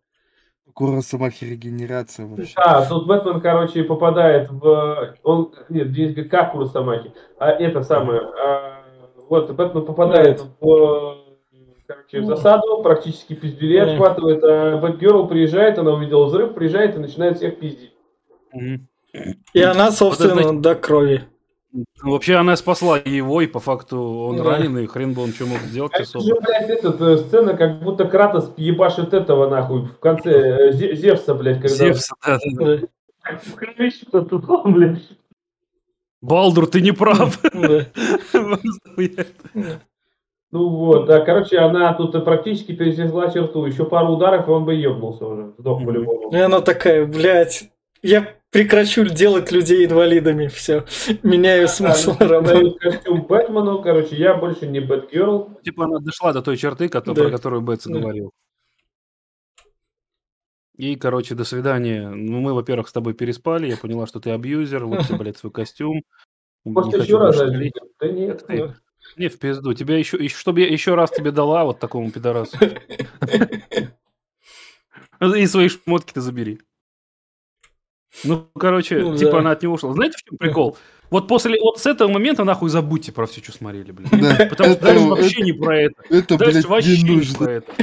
[0.76, 2.54] У Росомахи регенерация вообще.
[2.58, 5.16] А, тут Бэтмен, короче, попадает в...
[5.24, 5.54] Он...
[5.70, 7.14] Нет, здесь говорит, как у Росомахи.
[7.40, 8.22] А это самое...
[8.22, 8.84] а,
[9.30, 11.18] Вот, Бэтмен попадает в...
[11.88, 13.92] Короче, в засаду, практически пиздюлей Мгм.
[13.92, 17.94] отхватывает, а Бэтгерл приезжает, она увидела взрыв, приезжает и начинает всех пиздить.
[19.54, 21.24] И она, собственно, до крови.
[21.78, 24.44] Ну, Вообще она спасла его, и по факту он Да.
[24.44, 26.26] раненый, и хрен бы он что мог сделать А это особо.
[26.26, 30.96] же, блядь, этот, э, сцена, как будто Кратос ебашит этого, нахуй, в конце э, Зе-
[30.96, 31.76] Зевса, блядь, когда...
[31.76, 32.80] Зевс, да, да,
[33.56, 35.02] кровище-то тут он, блядь.
[36.22, 37.40] Балдур, ты не прав.
[37.54, 37.86] да.
[40.52, 43.66] Ну вот, да, короче, она тут практически пересекла черту.
[43.66, 45.54] Еще пару ударов, и он бы ебнулся уже.
[45.58, 46.32] Сдох по-любому.
[46.32, 47.70] И она такая, блядь,
[48.02, 50.48] я прекращу делать людей инвалидами.
[50.48, 50.86] Все,
[51.24, 52.72] меняю смысл Она работы.
[52.80, 55.60] костюм Бэтмену, короче, я больше не Бэтгерл.
[55.64, 57.02] Типа она дошла до той черты, Да.
[57.02, 58.00] про которую Бетс Да.
[58.00, 58.32] говорил.
[60.76, 62.08] И, короче, до свидания.
[62.08, 65.52] Ну, мы, во-первых, с тобой переспали, я поняла, что ты абьюзер, вот тебе, блядь, свой
[65.52, 66.04] костюм.
[66.66, 67.36] Может, еще раз.
[67.38, 68.46] Да нет.
[68.48, 68.74] Ты- ну.
[69.16, 69.74] Не, в пизду.
[69.74, 72.58] Тебя еще, еще чтобы я еще раз тебе дала вот такому пидорасу.
[75.22, 76.60] И свои шмотки-то забери.
[78.24, 79.38] Ну, короче, Ну, типа да.
[79.40, 79.94] она от него ушла.
[79.94, 80.78] Знаете, в чем прикол?
[81.10, 84.10] Вот после вот с этого момента нахуй забудьте про все, что смотрели, блин.
[84.12, 85.96] Да, Потому что это, дальше вообще не про это.
[86.10, 87.74] это, Дальше блядь, вообще не про это.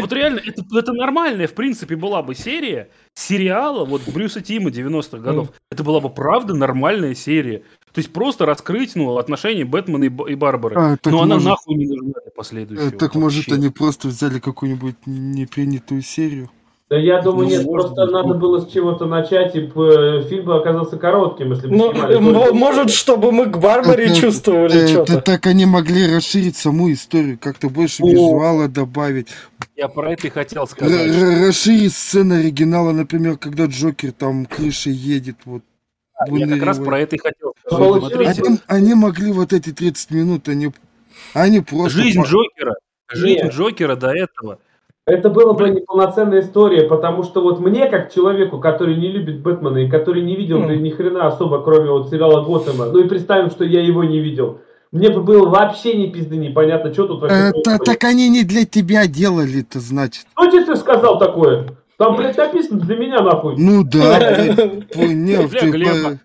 [0.00, 5.18] Вот реально, это, это нормальная, в принципе, была бы серия сериала вот Брюса Тима 90-х
[5.18, 5.48] годов.
[5.72, 7.64] Это была бы правда нормальная серия.
[7.92, 10.76] То есть просто раскрыть, ну, отношения Бэтмена и, и Барбары.
[10.76, 12.90] А, Но она может, нахуй не нужна для последующего.
[12.92, 16.48] так может они просто взяли какую-нибудь непринятую серию.
[16.90, 18.34] Да я думаю, Ну, нет, может просто быть, надо ну.
[18.40, 22.90] было с чего-то начать, и п- фильм бы оказался коротким, если бы Ну, снимали может,
[22.90, 25.20] чтобы мы к Барбаре Это- чувствовали Это что-то.
[25.20, 28.08] так они могли расширить саму историю, как-то больше О.
[28.08, 29.28] визуала добавить.
[29.76, 30.94] Я про это и хотел сказать.
[31.14, 35.62] р- расширить сцены оригинала, например, когда Джокер там крышей едет, вот.
[36.30, 38.12] Я как раз про это и хотел Ну, сказать.
[38.32, 40.72] Смотрите, Они, они могли вот эти 30 минут, они,
[41.34, 41.98] они просто...
[41.98, 42.76] жизнь Джокера,
[43.12, 43.52] жизнь Нет.
[43.52, 44.58] Джокера до этого.
[45.08, 49.78] Это была бы неполноценная история, потому что вот мне, как человеку, который не любит Бэтмена
[49.78, 53.50] и который не видел да ни хрена особо, кроме вот сериала Готэма, ну и представим,
[53.50, 54.60] что я его не видел,
[54.92, 58.66] мне бы было вообще ни пизды непонятно, что тут вообще Это, так они не для
[58.66, 60.26] тебя делали это, значит.
[60.34, 61.68] Кто тебе ты сказал такое?
[61.96, 63.56] Там, блядь, написано для меня, нахуй.
[63.56, 66.18] Ну да, блядь, понял, Для Глеба.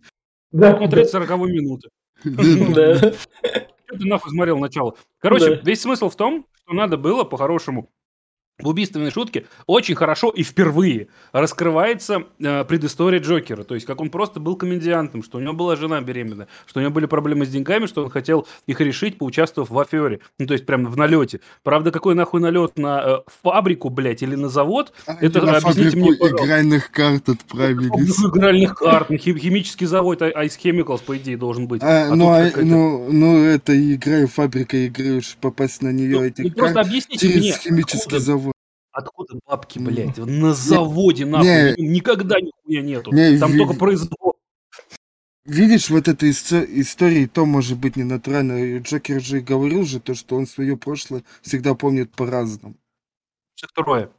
[0.51, 1.89] Да, Смотреть 40 минуты.
[2.25, 2.95] Да.
[3.93, 4.95] Что ты нахуй смотрел начало?
[5.19, 7.89] Короче, весь смысл в том, что надо было по-хорошему
[8.59, 13.63] в убийственной шутке очень хорошо и впервые раскрывается э, предыстория Джокера.
[13.63, 16.83] То есть, как он просто был комедиантом, что у него была жена беременная, что у
[16.83, 20.19] него были проблемы с деньгами, что он хотел их решить, поучаствовав в афере.
[20.39, 21.39] Ну, то есть, прям в налете.
[21.63, 24.93] Правда, какой нахуй налет на э, фабрику, блядь, или на завод?
[25.07, 26.45] Это Они на объясните мне, пожалуйста.
[26.45, 27.89] игральных карт отправились.
[28.15, 31.81] Фабрику игральных карт, ну, хим- химический завод I- Ice Chemicals, по идее, должен быть.
[31.83, 36.23] А, А ну, а- ну, ну, это игра, фабрика игры, уж попасть на нее Ну,
[36.25, 38.52] этих ну, просто карт объясните через мне, химический завод.
[38.93, 39.89] Откуда бабки, Ну.
[39.89, 40.17] блядь?
[40.17, 41.47] На заводе, нахуй.
[41.77, 41.87] не.
[41.89, 43.11] Никогда нихуя нету.
[43.11, 44.33] Не, Там ви- только производство.
[45.45, 48.77] Видишь, вот этой исто- истории то может быть не натурально.
[48.79, 52.75] Джокер же и говорил же то, что он свое прошлое всегда помнит по-разному.
[53.55, 54.09] Все трое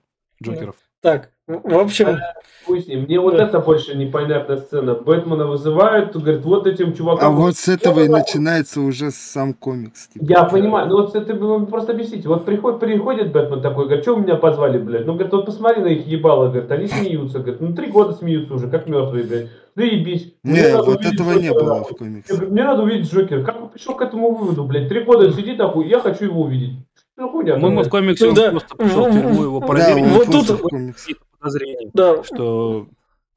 [0.42, 0.76] Джокеров.
[1.00, 2.18] Так, в общем,
[2.66, 3.02] с ним.
[3.02, 3.44] Мне вот Да.
[3.44, 4.94] это больше непонятная сцена.
[4.94, 7.36] Бэтмена вызывают, говорит, вот этим А чувакам...
[7.36, 10.08] вот с этого и начинается уже сам комикс.
[10.08, 10.24] типа.
[10.26, 12.28] Я понимаю, ну вот это вы просто объясните.
[12.28, 15.04] Вот приходит, приходит Бэтмен такой, говорит, что вы меня позвали, блядь?
[15.04, 18.54] Ну, говорит, вот посмотри на их ебало, говорит, они смеются, говорит, ну три года смеются
[18.54, 19.48] уже, как мертвые, блядь.
[19.76, 20.32] Заебись.
[20.44, 21.84] Мне Не, вот этого не Джокера, было нахуй.
[21.84, 22.32] в Я комиксе.
[22.34, 23.42] говорю, мне надо увидеть Джокера.
[23.44, 24.88] Как он пришел к этому выводу, блядь?
[24.88, 26.78] Три года сидит такой, я хочу его увидеть.
[27.16, 27.54] Что хуйня?
[27.54, 28.50] По-моему, в комиксе Да.
[28.50, 30.72] просто пришел в тюрьму, его Да, Да, вот тут-
[31.48, 32.86] подозрения, да, что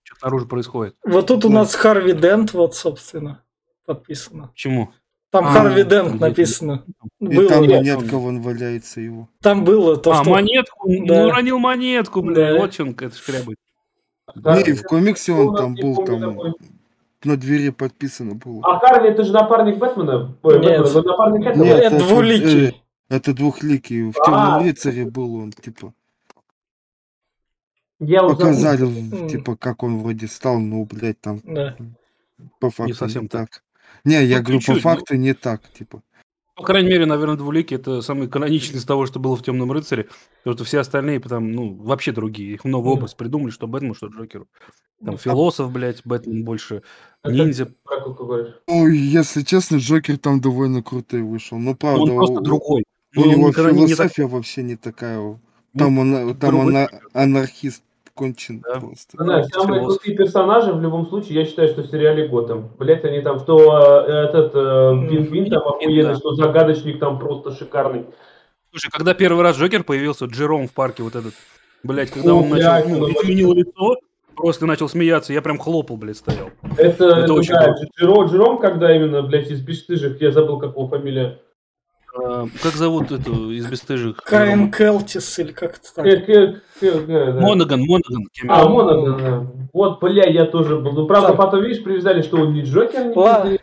[0.04, 0.96] что-то снаружи происходит.
[1.06, 1.56] вот тут у Да.
[1.56, 3.44] нас Харви Дент, вот, собственно,
[3.86, 4.48] подписано.
[4.48, 4.92] Почему?
[5.30, 6.84] Там А, Харви Дент написано.
[7.20, 7.50] И Было.
[7.50, 9.28] там Нет, монетка он- вон валяется его.
[9.42, 10.30] Там было то, а, что...
[10.32, 10.88] монетку?
[10.88, 10.96] Да.
[11.24, 12.34] Ну, уронил монетку, блин.
[12.36, 12.58] Да.
[12.58, 13.58] Вот он это шкрябает.
[14.36, 16.38] Не, и в комиксе он Ну, там не был, там
[17.24, 18.62] на двери подписано было.
[18.64, 20.36] А Харви это же напарник Бэтмена?
[20.44, 20.82] Ой, Нет.
[20.84, 21.64] Бэтмена, напарник этого?
[21.64, 22.68] Нет, это это, двуликий.
[22.70, 22.72] э,
[23.10, 24.12] Это двухликий.
[24.12, 24.26] В А.
[24.26, 25.94] темном рыцаре был он, типа.
[28.00, 28.48] Я уже забыл.
[28.48, 28.84] Показали,
[29.22, 29.28] М.
[29.30, 31.76] типа, как он вроде стал, ну, блядь, там Да.
[32.60, 33.64] по факту не, совсем так.
[34.06, 34.90] Не, я Ну, говорю, по чуть-чуть, ну.
[34.92, 36.02] факту не так, типа.
[36.56, 40.08] По крайней мере, наверное, двуликий это самый каноничный из того, что было в Темном рыцаре.
[40.44, 42.54] Потому что все остальные там, ну, вообще другие.
[42.56, 42.98] Их новый Мгм.
[42.98, 44.48] образ придумали, что Бэтмен, что Джокеру.
[45.04, 46.82] Там Ну, философ, блядь, Бэтмен больше,
[47.24, 47.72] Это ниндзя.
[48.68, 51.60] Ну, если честно, Джокер там довольно крутой вышел.
[51.60, 52.84] Ну, правда, Он просто у, другой.
[53.16, 55.40] у Ну, него никогда не- не так- философия вообще не такая.
[55.78, 57.84] Там, он, там другой она, анархист
[58.18, 58.80] кончен Да.
[58.80, 59.24] просто.
[59.24, 60.02] Знаешь, есть самые философ.
[60.02, 62.70] крутые персонажи в любом случае, я считаю, что в сериале Готэм.
[62.78, 66.16] Блять, они там, что э, этот э, Пингвин там охуенный, да.
[66.16, 68.06] что загадочник там просто шикарный.
[68.72, 71.34] Слушай, когда первый раз Джокер появился, Джером в парке вот этот,
[71.84, 73.96] блядь, когда О, он блядь, начал, ну, изменил лицо,
[74.36, 76.50] просто начал смеяться, я прям хлопал, блядь, стоял.
[76.78, 77.74] Это, это, очень да.
[77.98, 81.40] Джеро, Джером, когда именно, блядь, из бесстыжих, я забыл, как его фамилия.
[82.18, 84.18] А, как зовут эту из бесстыжих?
[84.18, 86.06] Каин Келтис или как-то так.
[86.06, 88.28] Монаган, Монаган.
[88.48, 88.68] А.
[88.68, 89.52] Монаган, да.
[89.74, 90.94] Вот, бля, я тоже был.
[90.94, 93.60] Ну, правда, потом, видишь, привязали, что он не Джокер, не.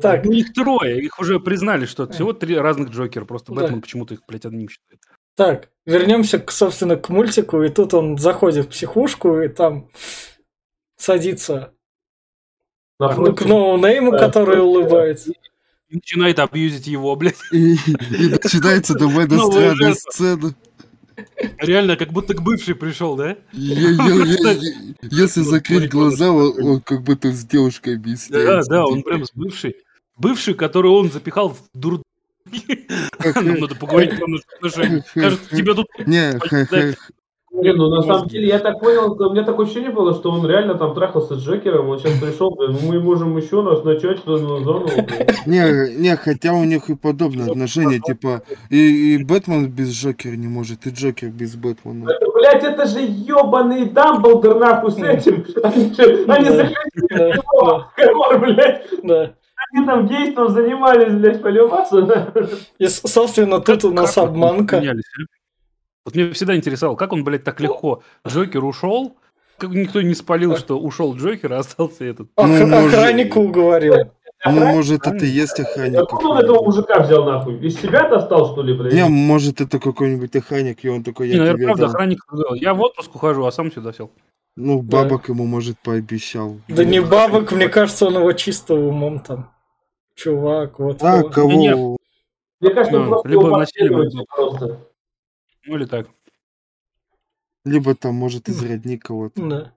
[0.00, 0.24] Так.
[0.24, 3.52] Ну, их трое, их уже признали, что всего три разных Джокера, просто.
[3.52, 5.00] Бэтмен почему-то их, блядь, одним считает.
[5.36, 9.88] Так, вернемся, к, собственно, к мультику, и тут он заходит в психушку, и там
[10.96, 11.72] садится
[12.98, 14.18] к ноунейму, Да.
[14.18, 15.32] который улыбается.
[15.94, 17.36] Начинает абьюзить его, блядь.
[17.52, 20.10] И, и начинается довольно Новая странная жертва.
[20.10, 20.54] сцена.
[21.58, 23.36] Реально, как будто к бывшей пришел, да?
[23.52, 28.70] Если закрыть глаза, он, он как будто с девушкой Да, объясняется.
[28.70, 29.76] да, он прям с бывшей.
[30.16, 32.02] Бывший, которую он запихал в дур...
[33.36, 35.04] Нам надо поговорить про наши отношения.
[35.14, 35.86] Кажется, тебе тут...
[36.06, 36.32] Не,
[37.54, 40.44] Не, ну на самом деле, я так понял, у меня такое ощущение было, что он
[40.44, 44.36] реально там трахался с Джокером, он сейчас пришел, блин, мы можем еще раз начать ну,
[44.36, 44.86] зону.
[44.86, 45.06] блин.
[45.46, 50.48] не, не, хотя у них и подобные отношения, типа, и, и Бэтмен без Джокера не
[50.48, 52.10] может, и Джокер без Бэтмена.
[52.10, 55.46] Это, блядь, это же ебаный Дамблдор нахуй с этим.
[55.62, 56.46] Они,
[57.04, 58.82] его, Комар, блядь.
[59.04, 59.32] Да.
[59.72, 62.32] Они там гейством занимались, блядь, полюбаться.
[62.78, 64.82] И, собственно, тут у нас обманка.
[66.04, 68.02] Вот мне всегда интересовало, как он, блядь, так легко.
[68.26, 69.16] Джокер ушел,
[69.58, 72.28] как никто не спалил, что ушел Джокер, а остался этот.
[72.36, 73.94] Ну, может- Охранника уговорил.
[74.46, 76.00] Ну, может, это и есть охранник.
[76.00, 77.58] Откуда он этого мужика взял нахуй?
[77.66, 78.92] Из себя достал, что ли, блядь?
[78.92, 81.90] Не, может, это какой-нибудь охранник, и он такой, Не, я наверное, тебе правда, дам.
[81.92, 82.18] охранник
[82.56, 84.10] я в отпуск ухожу, а сам сюда сел.
[84.56, 86.58] Ну, бабок ему, может, пообещал.
[86.68, 89.50] Да не бабок, мне кажется, он его чисто умом там.
[90.14, 91.02] Чувак, вот.
[91.02, 91.96] А, кого?
[92.60, 94.78] Мне кажется, он Ну, просто либо его насилие просто.
[95.66, 96.08] Ну или так.
[97.64, 99.42] Либо там, может, из родни кого-то.
[99.42, 99.74] Да.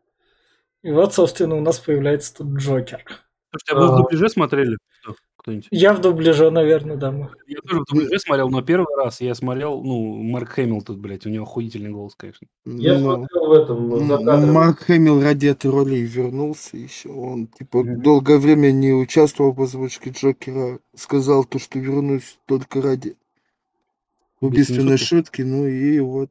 [0.83, 3.03] И вот, собственно, у нас появляется тут Джокер.
[3.51, 3.97] Слушайте, а вы в А.
[3.97, 4.77] дубляже смотрели?
[5.01, 5.67] Кто- Кто-нибудь?
[5.71, 7.13] Я в дубляже, наверное, да.
[7.47, 11.25] Я тоже в дубляже смотрел, но первый раз я смотрел, ну, Марк Хэмилл тут, блядь,
[11.25, 12.47] у него охуительный голос, конечно.
[12.65, 14.53] Я Ну, смотрел в этом, за м, кадром.
[14.53, 17.09] Марк Хэмилл ради этой роли вернулся еще.
[17.09, 18.01] Он, типа, Мгм.
[18.01, 20.79] долгое время не участвовал в озвучке Джокера.
[20.93, 23.15] Сказал то, что вернусь только ради
[24.39, 25.41] Убийственной убийственной шутки.
[25.41, 26.29] Ну и вот,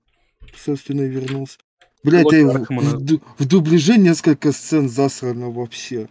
[0.57, 1.59] собственно, и вернулся.
[2.03, 6.09] Блять, а в, в в дубляже несколько сцен засрано вообще.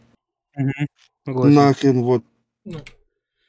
[1.26, 1.56] Согласен.
[1.56, 2.24] Нахрен вот.
[2.66, 2.80] Ну.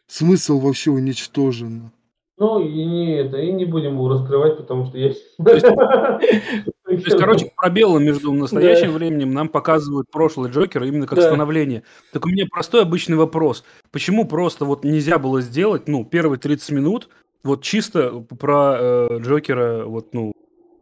[0.07, 1.90] Смысл вообще уничтожен.
[2.38, 5.14] Ну, и не это, и не будем его раскрывать, потому что я...
[5.38, 11.28] То есть, короче, пробелы между настоящим временем нам показывают прошлое Джокера именно как Да.
[11.28, 11.82] становление.
[12.12, 13.64] Так у меня простой обычный вопрос.
[13.90, 17.09] Почему просто вот нельзя было сделать, ну, первые 30 минут,
[17.43, 20.32] вот чисто про э, Джокера, вот, ну,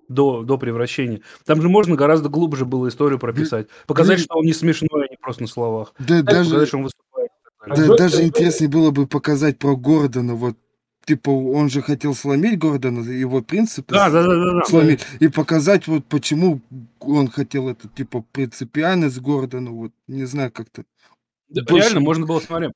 [0.08, 1.20] до, до превращения.
[1.46, 3.68] Там же можно гораздо глубже было историю прописать.
[3.86, 4.24] Показать, блин.
[4.24, 5.94] что он не смешной, а не просто на словах.
[5.98, 7.30] Да, Показать, даже, что он выступает.
[7.44, 10.34] так А да, Джокер- даже интереснее было бы показать про Гордона.
[10.34, 10.56] Вот,
[11.06, 14.64] типа, он же хотел сломить Гордона, его принципы Да, да, да, да, да.
[14.64, 15.00] сломить.
[15.20, 16.60] И показать, вот почему
[17.00, 19.70] он хотел это, типа, принципиальность Гордона.
[19.70, 20.84] Вот, не знаю, как-то.
[21.48, 22.70] Да, больше- Реально, можно было, смотри,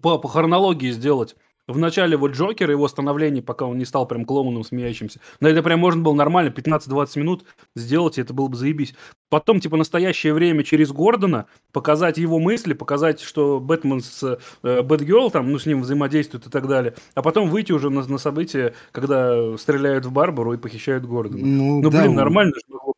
[0.00, 1.36] по, по хронологии сделать.
[1.66, 5.20] Вначале вот Джокер, его становление, пока он не стал прям клоуном смеящимся.
[5.40, 7.44] Но это прям можно было нормально, 15-20 минут
[7.74, 8.94] сделать, и это было бы заебись.
[9.28, 15.32] Потом, типа, настоящее время через Гордона, показать его мысли, показать, что Бэтмен с э, Бэтгерл,
[15.32, 16.94] там, ну, с ним взаимодействует и так далее.
[17.14, 21.44] А потом выйти уже на, на события, когда стреляют в Барбару и похищают Гордона.
[21.44, 22.92] Ну, Ну, да, блин, нормально же могло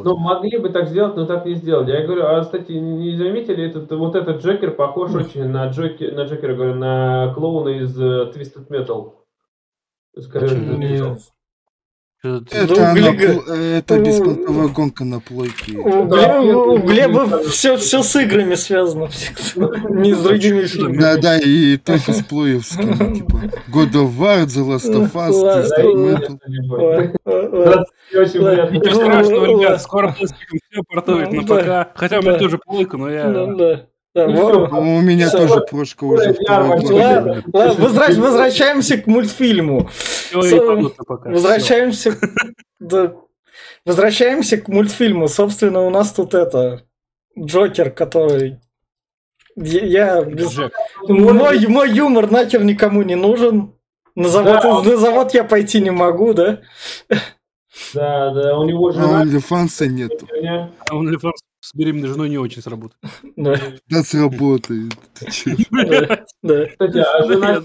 [0.00, 0.18] сделать.
[0.18, 1.92] Ну, могли бы так сделать, но так не сделали.
[1.92, 6.24] Я говорю, а, кстати, не заметили, этот, вот этот Джокер похож очень на, Джоки, на
[6.24, 9.12] Джокера, говорю, на клоуна из э, Twisted Metal.
[10.18, 10.76] Скажи, Почему?
[10.76, 11.16] Не.
[12.24, 15.76] Это, Ну, Глега- пл- это Ну, беспонтовая гонка на плойке.
[15.76, 19.08] У, Да, Глеба, у нет, Глеба все, все с играми связано.
[19.90, 20.96] Не с другими фильмами.
[20.98, 23.40] Да, да, и только с плоевскими, типа.
[23.72, 25.34] God of War, The Last of Us.
[28.12, 29.60] Ничего Ну, страшного, ладно.
[29.62, 31.42] ребят, скоро все портует на.
[31.42, 31.90] ПК.
[31.94, 33.24] Хотя у меня тоже плойка, но я...
[34.14, 34.68] Ну.
[34.70, 36.36] У меня тоже прошка уже
[37.52, 39.90] возвращаемся к мультфильму.
[40.32, 42.16] Возвращаемся,
[43.84, 45.28] возвращаемся к мультфильму.
[45.28, 46.82] Собственно, у нас тут это
[47.38, 48.60] Джокер, который
[49.56, 50.24] я
[51.08, 53.72] мой мой юмор нахер никому не нужен.
[54.16, 54.82] На завод, Да.
[54.82, 56.60] на завод я пойти не могу, да?
[57.92, 59.24] Да, да, у него А жена...
[59.24, 60.28] OnlyFans нету.
[60.46, 61.32] а OnlyFans
[61.64, 63.00] с беременной женой не очень сработает.
[63.36, 63.58] Да,
[63.88, 64.92] Да, сработает.
[66.42, 66.66] Да.
[66.66, 67.60] Кстати, а жена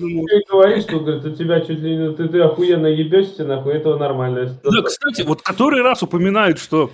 [0.49, 2.13] говорит, что говорит, у тебя чуть ли не...
[2.15, 4.57] Ты, ты охуенно ебешься, нахуй, этого нормально.
[4.63, 6.91] Да, кстати, вот который раз упоминают, что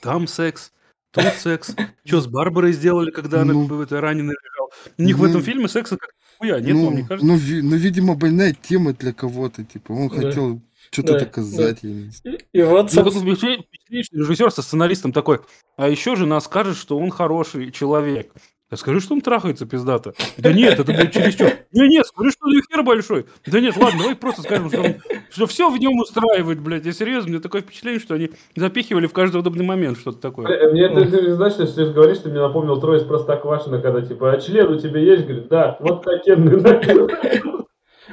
[0.00, 0.72] там секс,
[1.12, 1.74] тут секс.
[2.06, 3.64] Что с Барбарой сделали, когда она Ну.
[3.66, 4.70] в этой раненой лежала?
[4.96, 5.28] У них в Ну.
[5.28, 7.26] этом фильме секса как хуя нет, Ну, вам не кажется?
[7.26, 9.62] ну, ви- ну, видимо, больная тема для кого-то.
[9.64, 10.14] Типа, он Да.
[10.16, 10.60] хотел
[10.90, 11.76] что-то Да, знаю.
[11.82, 15.40] И, и вот, Ну, собственно, такое впечатление, что режиссер со сценаристом такой,
[15.76, 18.32] а еще жена скажет, что он хороший человек.
[18.70, 20.14] Да скажи, что он трахается, пиздато.
[20.38, 21.48] Да нет, это будет чересчур.
[21.72, 23.26] Не, нет, скажи, что него хер большой.
[23.44, 24.94] Да нет, ладно, давай просто скажем, что, он-
[25.28, 26.86] что все в нем устраивает, блядь.
[26.86, 30.46] Я серьезно, у меня такое впечатление, что они запихивали в каждый удобный момент что-то такое.
[30.46, 33.80] Бля, Мне это, ты знаешь, что ты же говоришь, что мне напомнил трое из Простоквашино,
[33.82, 35.24] когда типа, а член у тебя есть?
[35.24, 36.60] Говорит, да, вот такенный.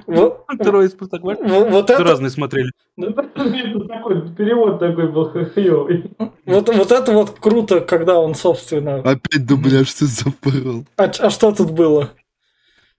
[0.06, 1.48] Вот, Трое из Простоквашино.
[1.48, 2.72] вот, вот это, Разные смотрели.
[2.98, 6.12] Такой Перевод такой был хуёвый.
[6.46, 8.98] вот, вот это вот круто, когда он, собственно...
[8.98, 10.86] Опять дубляж ты запорол.
[10.98, 12.12] А, а что тут было?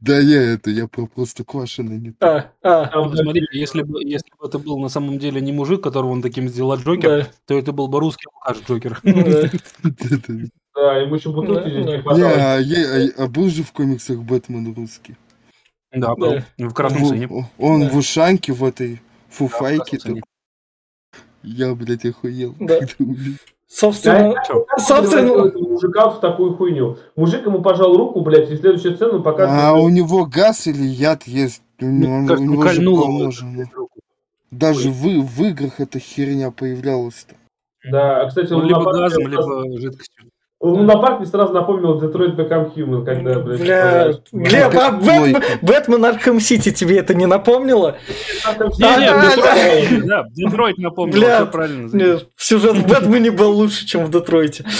[0.00, 4.30] Да я это, я про просто квашеный не А, а, Ну, Смотрите, если бы, если
[4.38, 7.28] бы это был на самом деле не мужик, которого он таким сделал а Джокер, да,
[7.46, 9.00] то это был бы русский Лукаш Джокер.
[9.02, 10.96] да.
[10.98, 12.30] Ему еще бутылки не хватало.
[12.32, 15.16] а, а- а был же в комиксах Бэтмен русский.
[15.92, 16.40] Да, был.
[16.58, 17.28] В красном сыне.
[17.58, 17.88] Он Да.
[17.90, 19.98] в ушанке в этой фуфайке.
[19.98, 20.22] такой.
[21.42, 22.54] Я, блядь, охуел.
[22.58, 22.80] Да.
[23.70, 24.64] Собственно, Чё?
[24.78, 25.44] собственно.
[25.68, 26.96] Мужика в такую хуйню.
[27.16, 29.84] Мужик ему пожал руку, блядь, и следующую сцену А показывает...
[29.84, 31.62] у него газ или яд есть?
[31.78, 33.64] У него, Мне кажется, у он него же ну.
[33.74, 34.00] руку.
[34.50, 37.34] Даже в, в играх эта херня появлялась-то.
[37.90, 40.17] Да, а, кстати, Ну, либо газом, либо жидкостью.
[40.60, 45.42] Лунапарк мне сразу напомнил Detroit Become Human, когда, блядь, Бля, Глеб, а Бэтмен.
[45.62, 47.96] Бэтмен Арkham Сити тебе это не напомнило?
[48.44, 51.96] Не, не, Да, Детройт, да, Детройт напомнил, Бля, всё правильно.
[51.96, 54.64] Нет, сюжет в Бэтмене был лучше, чем в Детройте.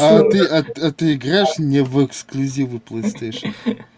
[0.00, 3.52] А ты, а, а ты играешь не в эксклюзивы PlayStation?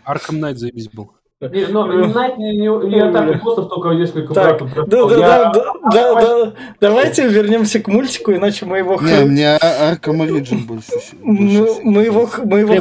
[0.05, 1.13] Арком Найт заебись был.
[1.41, 5.53] Не, ну, Найт не, не, не атаку боссов, только несколько Так, да, да, Я- да,
[5.53, 6.53] да, да, да.
[6.81, 9.01] Давайте вернемся к мультику, иначе мы его...
[9.01, 12.79] Не, мне А- Arkham Origin больше, больше Мы, его, мы его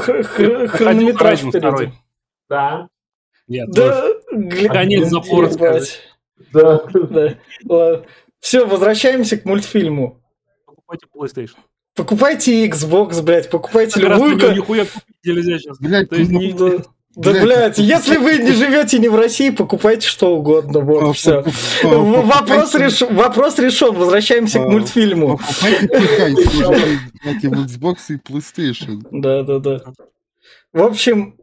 [0.68, 1.94] хронометраж впереди.
[2.50, 2.90] Да,
[3.48, 4.08] Нет, Да,
[4.68, 6.02] Конец запора, ебать.
[6.52, 6.82] да.
[7.64, 8.02] Да.
[8.42, 10.22] Все, возвращаемся к мультфильму.
[10.66, 11.58] покупайте PlayStation.
[11.96, 14.36] Покупайте Xbox, блядь, покупайте любую...
[14.54, 15.80] нихуя купить нельзя сейчас.
[15.80, 16.10] Блядь,
[17.22, 21.44] Да, Блядь, если вы не живете не в России, покупайте что угодно, а, вот, все.
[21.84, 25.38] покуп- Вопрос, реш- вопрос решен, возвращаемся к А, мультфильму.
[25.38, 25.88] Покупайте
[27.48, 29.02] Xbox и PlayStation.
[29.12, 29.82] Да, да, да.
[30.72, 31.36] В общем,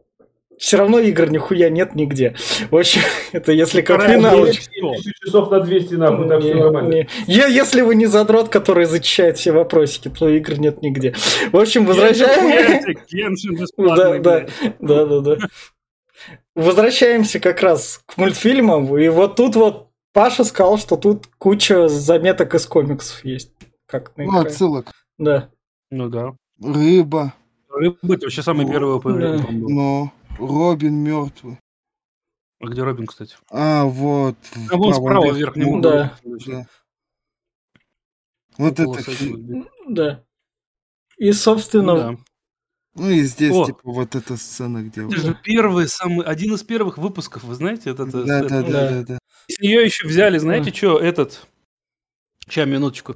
[0.57, 2.35] все равно игр нихуя нет нигде.
[2.71, 3.01] В общем,
[3.31, 4.05] это если как.
[4.07, 4.69] Девять.
[4.81, 6.93] 1000 часов на 200 нахуй, так все Не, нормально.
[6.93, 7.07] не.
[7.27, 11.13] Если вы не задрот, который зачищает все вопросики, то игр нет нигде.
[11.51, 12.95] В общем, возвращаем...
[13.09, 14.47] Геншин Да, да,
[14.79, 15.37] да, да, да.
[16.55, 18.97] Возвращаемся как раз к мультфильмам.
[18.97, 23.51] И вот тут вот Паша сказал, что тут куча заметок из комиксов есть.
[23.85, 24.91] Как на Ну, отсылок.
[25.19, 25.49] Да.
[25.91, 26.33] Ну да.
[26.61, 27.33] Рыба,
[27.69, 29.45] Рыба это вообще самое первое появление.
[30.09, 30.11] Да.
[30.37, 31.59] Робин мертвый.
[32.59, 33.35] А где Робин, кстати?
[33.51, 34.35] А, вот.
[34.71, 35.55] А вон справа вверх.
[35.55, 36.17] Ну, да.
[36.23, 36.67] да.
[38.57, 39.67] Вот это.
[39.87, 40.23] Да.
[41.17, 41.93] И, собственно...
[41.93, 42.17] Ну да.
[42.95, 43.65] Ну и здесь, О.
[43.65, 45.05] типа, вот эта сцена, где...
[45.05, 47.91] Это же первый, самый, один из первых выпусков, вы знаете?
[47.91, 48.09] этот.
[48.09, 49.19] да, это, да, ну, да, да, да.
[49.47, 50.75] С нее еще взяли, знаете, да.
[50.75, 51.45] что, этот...
[52.39, 53.15] Сейчас, минуточку.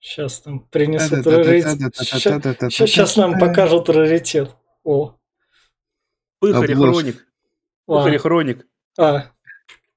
[0.00, 1.94] Сейчас там принесут раритет.
[1.96, 4.56] Сейчас нам покажут раритет.
[4.82, 5.16] О.
[6.40, 6.74] Пыхарь.
[6.74, 7.26] Хроник.
[7.88, 8.66] а, Пыхарь Хроник.
[8.98, 9.30] а,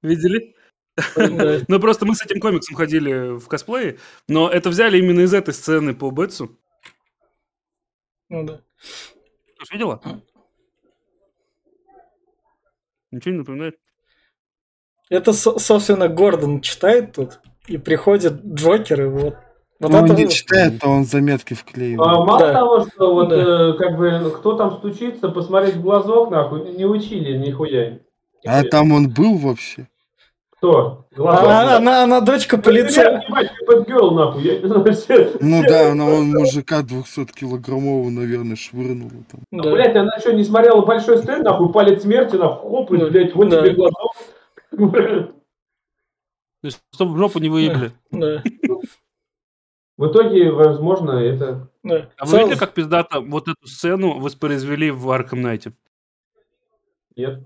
[0.02, 0.56] Видели?
[1.68, 5.54] Ну, просто мы с этим комиксом ходили в косплее, но это взяли именно из этой
[5.54, 6.58] сцены по Бетсу.
[8.30, 8.62] Ну да.
[9.60, 10.02] Ты ж видела?
[13.12, 13.80] Ничего не напоминает?
[15.10, 19.38] Это, со- собственно, Гордон читает тут, и приходит Джокер, и вот.
[19.80, 22.00] Вот Ну, он это не читает, то он заметки А, вклеивает.
[22.28, 22.54] мало Да.
[22.54, 23.36] того, что вот Да.
[23.36, 28.00] э, как бы ну, кто там стучится, посмотреть в глазок, нахуй, не учили нихуя.
[28.46, 29.88] А там он был вообще?
[30.58, 31.06] Кто?
[31.16, 31.44] Глазок?
[31.44, 33.22] Она, она, она дочка полиция.
[33.30, 35.32] Ебать, Бэтгерл, нахуй, я не знаю, все.
[35.40, 39.12] Ну да, но он мужика 200-килограммового, наверное, швырнул.
[39.30, 39.42] Там.
[39.52, 39.72] Ну, Да.
[39.72, 43.06] Блять, она что, не смотрела большой стенд, нахуй, палец смерти, нахуй, хоп, и, Да.
[43.08, 43.62] блядь, вот Да.
[43.62, 44.16] тебе глазок.
[46.62, 47.92] То есть, чтобы в жопу не выебли.
[48.12, 48.42] Да,
[49.98, 51.70] В итоге, возможно, это...
[51.84, 52.10] да.
[52.18, 55.74] А вы видели, как пиздато вот эту сцену воспроизвели в Арkham Найте?
[57.16, 57.42] Нет.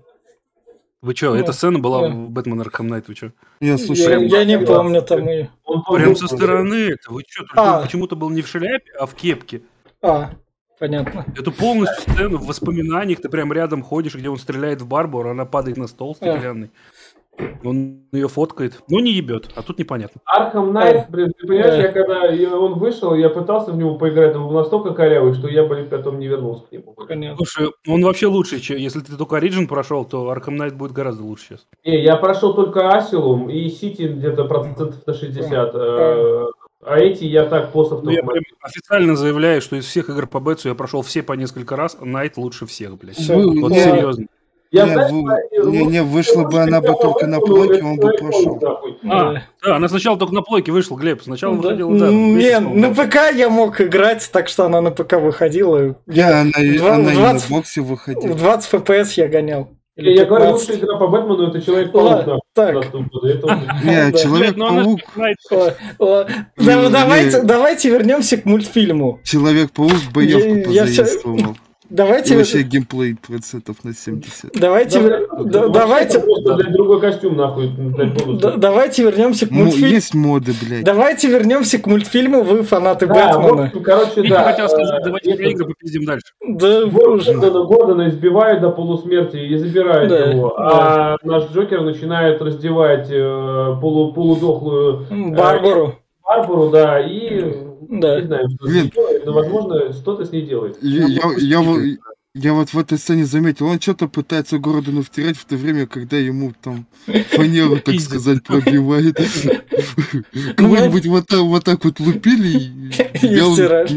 [1.02, 3.32] Вы что, эта сцена была в Batman Arkham Knight, вы что?
[3.60, 5.48] Я, Я, слушай, я не помню там и...
[5.64, 7.44] Он Прям со стороны это, вы что?
[7.44, 7.76] Только А.
[7.78, 9.62] он почему-то был не в шляпе, а в кепке.
[10.00, 10.30] А,
[10.78, 11.26] понятно.
[11.36, 15.44] Эту полностью сцену в воспоминаниях, ты прям рядом ходишь, где он стреляет в Барбару, она
[15.44, 16.70] падает на стол стеклянный.
[17.64, 18.82] Он ее фоткает.
[18.88, 20.20] Ну, не ебет, а тут непонятно.
[20.26, 21.82] Arkham Knight, блин, ты понимаешь, Да.
[21.82, 25.48] я когда я- он вышел, я пытался в него поиграть, он был настолько корявый, что
[25.48, 26.92] я, блин, потом не вернулся к нему.
[26.92, 27.36] Понятно.
[27.36, 31.22] Слушай, он вообще лучше, чем если ты только Origin прошел, то Arkham Knight будет гораздо
[31.24, 31.66] лучше сейчас.
[31.84, 35.74] Не, я прошел только Asylum и Сити где-то процентов на 60.
[35.74, 36.46] э,
[36.84, 40.40] А эти я так после Ну, я прям официально заявляю, что из всех игр по
[40.40, 43.18] Бетсу я прошел все по несколько раз, а Найт лучше всех, блядь.
[43.28, 44.26] Вы- Вот не, серьезно.
[44.72, 48.10] Я, не, знаешь, вы- не, не, вышла бы она бы только на плойке, он бы
[48.12, 48.58] прошел.
[48.62, 49.42] А, Да.
[49.64, 51.22] да, она сначала только на плойке вышла, Глеб.
[51.22, 51.60] Сначала Да.
[51.62, 52.08] выходила, да.
[52.10, 55.96] Не, на ПК я мог играть, так что она на ПК выходила.
[56.06, 58.34] Я, она, и- Два- она и на боксе В выходила.
[58.34, 59.68] 20 FPS я гонял.
[59.94, 60.68] Или Я, я говорю, 15.
[60.70, 62.74] лучшая игра по Бэтмену это человек Ладно, паук так.
[63.84, 64.08] Не, Да.
[64.10, 65.00] Ну Человек-паук,
[65.98, 66.88] да-.
[66.90, 69.20] Давайте, давайте вернемся к мультфильму.
[69.22, 70.86] Человек-паук боевку я
[71.92, 71.92] позаимствовал.
[71.92, 74.50] И Давайте, вообще геймплей процентов на 70.
[74.54, 75.00] давайте,
[75.44, 77.70] да- давайте, Блядь, другой костюм, нахуй.
[78.40, 79.86] да- давайте вернемся к мультфильму.
[79.88, 80.84] Есть моды, блядь.
[80.84, 82.42] Давайте вернемся к мультфильму.
[82.42, 83.64] Вы фанаты Да, Бэтмена.
[83.66, 84.44] общем, короче, Я да.
[84.44, 86.24] хотел сказать, э, давайте про игры попиздим дальше.
[86.46, 93.08] Да, Гордона, Гордона избивают до полусмерти и забирают Да, его, а наш Джокер начинает раздевать
[93.10, 95.94] э, полу, полудохлую Барбару.
[96.36, 97.40] Барбару, да, и
[97.88, 98.20] Да.
[98.20, 98.82] не знаю, что с Блин.
[98.84, 100.78] ней делает, но, возможно, что-то с ней делает.
[100.82, 101.78] Я, я, я, во-
[102.34, 106.16] Я вот в этой сцене заметил, он что-то пытается Гордону втирать в то время, когда
[106.16, 106.86] ему там
[107.30, 109.18] фанеру, так сказать, пробивает.
[110.56, 112.58] Кого-нибудь вот так вот так вот лупили.
[113.20, 113.90] И я вот-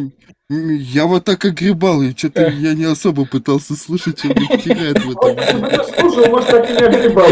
[0.50, 5.86] Я так огребал, и что-то я не особо пытался слушать, что мне втирает в этом.
[6.00, 7.28] слушал, может, так и не огребал.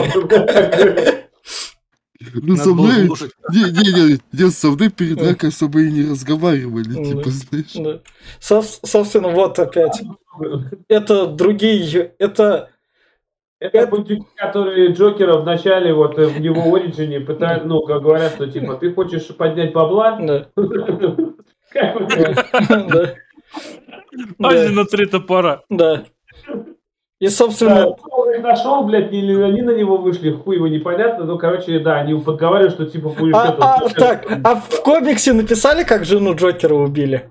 [2.33, 3.07] Ну, со мной...
[3.07, 3.31] слушать.
[3.51, 8.01] Не, не, не, не, со мной перед дракой особо и не разговаривали, типа, знаешь.
[8.39, 10.01] Собственно, вот опять.
[10.87, 12.13] Это другие...
[12.19, 12.69] Это...
[13.59, 18.33] Это бандюки, которые Джокера в начале, вот э, в его оригине пытают, ну, как говорят,
[18.33, 20.19] что типа, ты хочешь поднять бабла?
[20.19, 20.47] Да.
[21.77, 23.15] Да.
[24.37, 25.61] на три топора.
[25.69, 26.03] Да.
[27.19, 27.95] И, собственно,
[28.35, 32.19] их нашел, блядь, или они на него вышли, хуй его непонятно, ну, короче, да, они
[32.19, 36.73] подговаривают, что типа будешь А, это, а, так, а в комиксе написали, как жену Джокера
[36.75, 37.29] убили?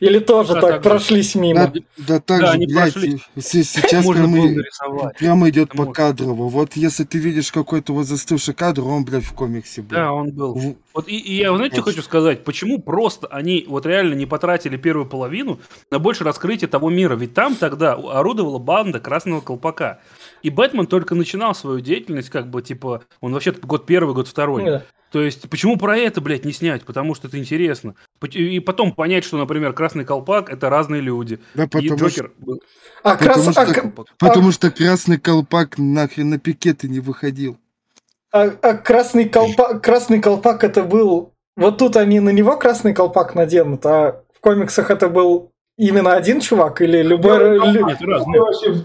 [0.00, 0.82] Или тоже Да, так, так.
[0.82, 1.66] прошлись мимо?
[1.66, 1.72] Да,
[2.08, 3.18] да так Да, же, блядь, прошли.
[3.36, 5.16] сейчас Можно прям, было и- нарисовать.
[5.18, 5.92] прямо идет Можно.
[5.92, 6.48] покадрово.
[6.48, 9.90] Вот если ты видишь какой-то вот застывший кадр, он, блядь, в комиксе был.
[9.90, 10.54] Да, он был.
[10.54, 12.44] В- Вот и, и я, знаете, что хочу сказать?
[12.44, 17.14] Почему просто они вот реально не потратили первую половину на больше раскрытия того мира?
[17.14, 20.00] Ведь там тогда орудовала банда Красного Колпака.
[20.42, 24.64] И Бэтмен только начинал свою деятельность, как бы, типа, он вообще год первый, год второй.
[24.64, 24.82] Да.
[25.12, 26.84] То есть, почему про это, блядь, не снять?
[26.84, 27.96] Потому что это интересно.
[28.32, 31.40] И потом понять, что, например, Красный Колпак— это разные люди.
[31.54, 32.62] Да, И потому, Джокер был
[33.02, 34.06] А, Потому крас- что- а, к- Колпак.
[34.18, 37.56] потому что красный колпак нахрен на пикеты не выходил.
[38.32, 41.32] а- а красный, колпак, красный колпак это был...
[41.56, 45.49] Вот тут они на него красный колпак наденут, а в комиксах это был
[45.88, 47.58] именно один чувак или любой...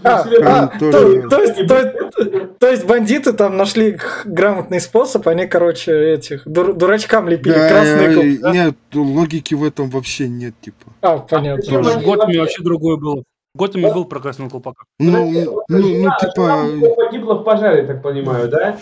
[0.04, 6.46] А, а, то, есть, то- то есть бандиты там нашли грамотный способ, они, короче, этих
[6.46, 8.52] дур- дурачкам лепили Да, красный э.
[8.52, 10.86] Нет, логики в этом вообще нет, типа.
[11.02, 11.82] А, понятно.
[12.02, 13.22] Готэме вообще- другое было.
[13.54, 14.84] В Готэме был про Красного Колпака.
[14.98, 18.78] Ну, ну, ну, ну, жена- типа, жена у него погибла в пожаре, так понимаю, да?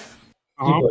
[0.58, 0.88] Типа.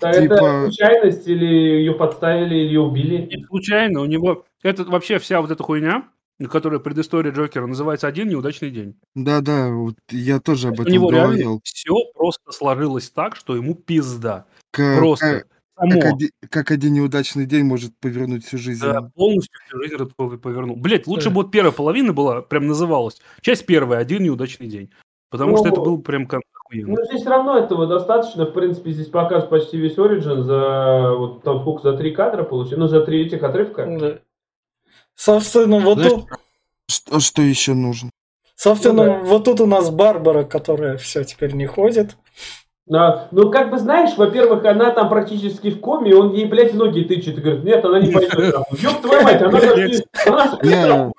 [0.00, 3.28] Так Типа- Это случайность или ее подставили, или ее убили?
[3.36, 4.44] Не случайно, у него...
[4.62, 6.04] Это вообще вся вот эта хуйня,
[6.48, 8.96] которая предыстория Джокера, называется «Один неудачный день».
[9.14, 11.60] да-да, вот я тоже об У этом него реально говорил.
[11.64, 14.46] все просто сложилось так, что ему пизда.
[14.70, 15.44] К- Просто.
[15.76, 18.82] Как, как оди- как один неудачный день может повернуть всю жизнь.
[18.82, 19.96] Да, полностью всю жизнь
[20.42, 20.76] повернул.
[20.76, 21.30] Блять, лучше Да.
[21.30, 23.18] бы вот первая половина была, прям называлась.
[23.40, 24.90] Часть первая, один неудачный день.
[25.30, 26.96] Потому что Ну, это был прям как охуенно.
[26.96, 28.46] Ну, здесь все равно этого достаточно.
[28.46, 32.74] В принципе, здесь показ почти весь Origin за вот там сколько, за три кадра получили?
[32.80, 33.86] Ну, за три этих отрывка.
[33.86, 34.18] Да.
[35.20, 36.28] Собственно, вот Знаешь, тут,
[36.88, 38.08] Что, что еще нужно?
[38.56, 42.16] собственно, Ну вот тут у нас Барбара, которая все теперь не ходит.
[42.90, 46.72] А, ну, как бы знаешь, во-первых, она там практически в коме, и он ей, блядь,
[46.72, 48.32] ноги тычет и говорит, нет, она не пойдет.
[48.32, 48.78] нахуй».
[48.80, 49.76] Ёб твою мать, она даже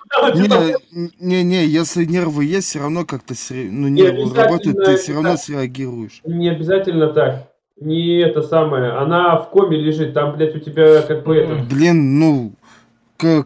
[1.20, 5.38] не- Не, если нервы есть, все равно как-то ну, Не нервы работают, ты все равно
[5.38, 6.22] среагируешь.
[6.26, 7.52] Не обязательно так.
[7.80, 8.92] Не это самое.
[8.94, 11.56] Она в коме лежит, там, блядь, у тебя как бы это...
[11.70, 12.54] Блин, ну,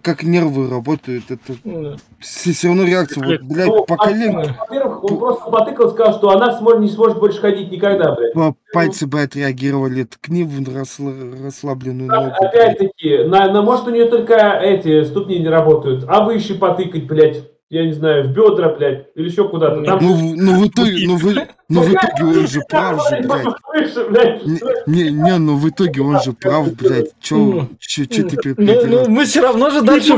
[0.02, 1.96] как нервы работают, это Да.
[2.20, 3.26] все, равно реакция.
[3.26, 7.20] Вот, блядь, Ну, по колен, Во-первых, он просто потыкал, сказал, что она сможет, не сможет
[7.20, 8.36] больше ходить никогда, блядь.
[8.74, 12.36] пальцы бы отреагировали, ткни в расла- расслабленную А- ногу.
[12.40, 17.44] Опять-таки, на, на, может у нее только эти ступни не работают, а выше потыкать, блядь,
[17.70, 19.82] я не знаю, в бедра, блядь, или еще куда-то.
[19.84, 24.06] Там Ну, в- ну, в итоге, ну, вы, ну, в итоге он же прав же,
[24.10, 24.46] блядь.
[24.88, 27.12] Не, не, ну в итоге он же прав, блядь.
[27.20, 29.10] Чё, чё, чё ты Ну, ну, припятил?
[29.10, 30.14] мы все равно же дальше...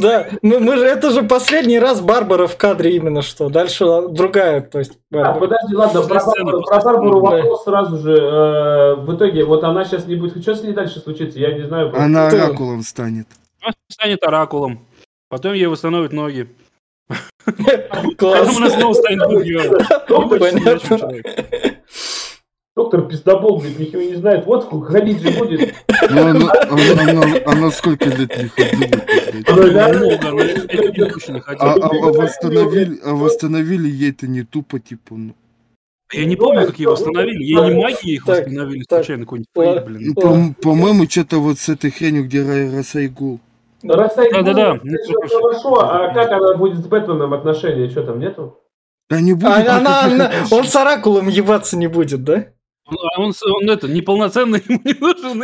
[0.00, 3.48] Да, мы, мы же, это же последний раз Барбара в кадре именно что.
[3.48, 8.12] Дальше другая, то есть А, подожди, ладно, про, Барбару- про Барбару вопрос сразу же.
[8.16, 10.42] э, в итоге, вот она сейчас не будет.
[10.42, 11.38] Что с ней дальше случится?
[11.38, 11.92] Я не знаю.
[11.96, 13.26] Она оракулом станет.
[13.62, 14.80] Она станет оракулом.
[15.32, 16.46] Потом ей восстановят ноги.
[18.18, 18.48] Класс.
[18.48, 19.42] Потом она снова станет богом.
[22.76, 24.44] Доктор, пиздобол, блядь, ничего не знает.
[24.44, 25.74] Вот сколько ходить же будет.
[26.10, 29.00] Ну, она, она, она- сколько лет не ходила.
[29.48, 31.02] Ну, не
[31.46, 35.34] А, а- а восстановили, а восстановили ей-то не тупо, типа, ну.
[36.12, 37.42] Я не помню, как ее восстановили.
[37.42, 40.12] Ей не магией их восстановили случайно какой-нибудь блин.
[40.14, 40.14] Ну,
[40.54, 42.82] по- По-моему, что-то вот с этой хренью, где Ра-
[43.82, 43.96] Расайгул.
[44.02, 45.40] Росай, Да-да-да, ну, ну, это хорошо.
[45.40, 47.88] хорошо, а как она будет с Бэтменом отношения?
[47.88, 48.58] Что там нету?
[49.10, 49.46] Да не будет.
[49.46, 52.46] А она, она- он с оракулом ебаться не будет, да?
[52.86, 55.42] Он, а он, он это, неполноценный, ему не нужен.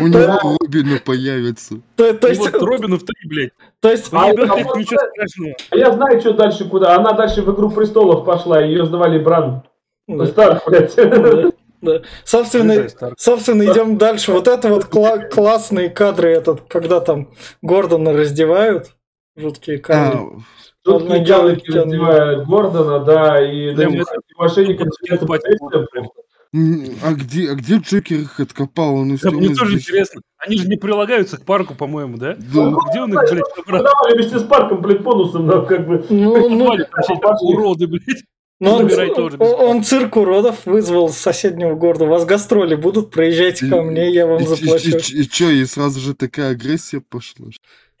[0.00, 1.76] У него Робина появится.
[1.96, 3.50] То, то есть, Вот Робинов три, блядь.
[3.80, 5.54] то есть, Ну, А, а ничего страшного.
[5.70, 6.96] А я знаю, что дальше куда.
[6.96, 9.62] Она дальше в Игру Престолов пошла, ее сдавали Бран.
[10.08, 10.94] да, Старк, блядь.
[11.84, 12.04] Да, да.
[12.24, 12.86] Собственно,
[13.18, 14.32] собственно, идем дальше.
[14.32, 17.30] Вот это вот кла- классные кадры, этот, когда там
[17.62, 18.94] Гордона раздевают.
[19.36, 19.82] Жуткие.
[19.88, 20.38] А, Жуткие
[20.86, 24.04] Ладно, карлики делай, раздевают Гордона, да, и да, это-
[24.36, 24.90] мошенникам
[27.02, 28.94] а где, а где Джокер их откопал?
[28.94, 29.74] Он Да, мне тоже сбежал.
[29.76, 30.20] интересно.
[30.38, 32.36] Они же не прилагаются к парку, по-моему, да?
[32.36, 32.70] Да.
[32.90, 33.82] Где он их, блядь, набрал?
[33.82, 36.04] Продавали вместе с парком, блядь, бонусом, да, как бы.
[36.10, 36.76] Ну, ну,
[37.40, 38.22] уроды, блядь.
[38.64, 42.04] Ну, он, тоже он- цирк уродов вызвал с соседнего города.
[42.04, 44.90] У вас гастроли будут, проезжайте ко мне, я вам И, заплачу.
[44.90, 47.48] и, и, и чё, и сразу же такая агрессия пошла?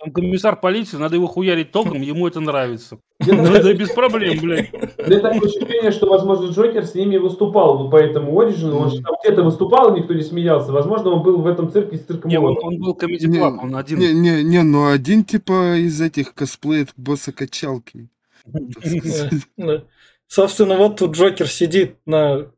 [0.04, 2.98] Там комиссар полиции, надо его хуярить током, ему это нравится.
[3.20, 4.70] Где-то Ну, это без проблем, блядь.
[4.98, 9.00] У меня такое ощущение, что, возможно, Джокер с ними выступал по этому Origin, он же
[9.00, 10.72] там где-то выступал, никто не смеялся.
[10.72, 13.98] Возможно, он был в этом цирке с цирком Не, он, был комедий он один.
[13.98, 18.08] Не, не, не, ну один типа из этих косплеит босса качалки.
[20.28, 20.34] Да, да.
[20.34, 22.50] Собственно, вот тут Джокер сидит на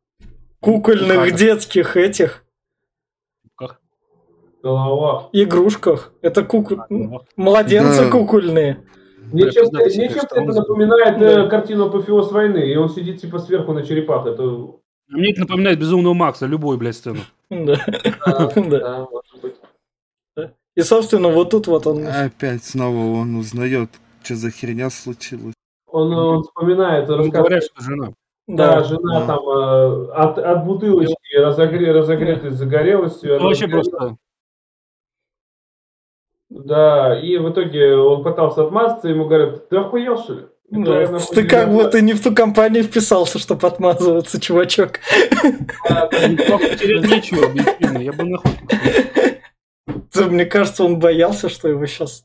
[0.61, 1.35] кукольных Как?
[1.37, 2.43] детских этих?
[4.63, 5.29] Голова.
[5.33, 6.13] игрушках.
[6.23, 6.83] Это куку...
[6.89, 8.11] Ну, младенцы Да.
[8.11, 8.83] кукольные.
[9.33, 11.45] Мне Да, чем-то это напоминает Да.
[11.45, 14.27] э, картину «Апофеоз войны», и он сидит типа сверху на черепах.
[14.27, 14.43] Это...
[15.09, 17.21] Мне это напоминает Безумного Макса, любой, блядь, сцену.
[17.51, 17.77] Да.
[18.27, 18.79] Да, Да.
[18.81, 19.55] да, может быть.
[20.75, 22.07] И, собственно, вот тут вот он...
[22.07, 23.91] Опять снова он узнает,
[24.25, 25.55] что за херня случилась.
[25.97, 28.09] Он, он вспоминает, Ему рассказывает, говорят, что жена.
[28.47, 28.85] да, Да.
[28.85, 29.27] жена Да.
[29.27, 33.17] там э, от, от бутылочки разогре, разогретой загорелась.
[33.17, 34.17] всё, Ну, вообще просто...
[36.51, 40.43] Да, и в итоге он пытался отмазаться, ему говорят, ты охуел, что ли?
[40.71, 41.11] Да.
[41.13, 45.01] Нахуй, Ты как семья- будто не в ту компанию вписался, чтобы отмазываться, чувачок.
[45.89, 47.99] Объективно.
[47.99, 48.51] Я бы нахуй.
[50.13, 52.25] Ты, Мне кажется, он боялся, что его сейчас...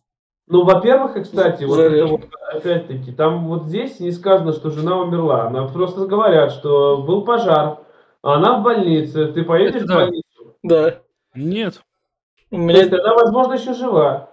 [0.51, 2.21] Ну, во-первых, кстати, вот это вот,
[2.53, 5.49] опять-таки, там вот здесь не сказано, что жена умерла.
[5.49, 7.79] Нам просто говорят, что был пожар,
[8.21, 9.27] а она в больнице.
[9.27, 9.95] Ты поедешь Это в да.
[9.95, 10.55] больницу?
[10.61, 10.95] Да.
[11.35, 11.81] Нет.
[12.51, 14.29] У То есть она, возможно, еще жива.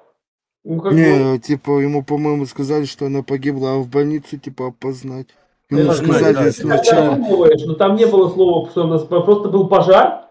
[0.65, 4.67] Ну, как бы, Не, типа, ему, по-моему, сказали, что она погибла, а в больницу, типа,
[4.69, 5.29] опознать.
[5.71, 7.11] Ему это сказали да, ты сначала.
[7.11, 10.23] додумываешь, но там не было слова, что у нас просто был пожар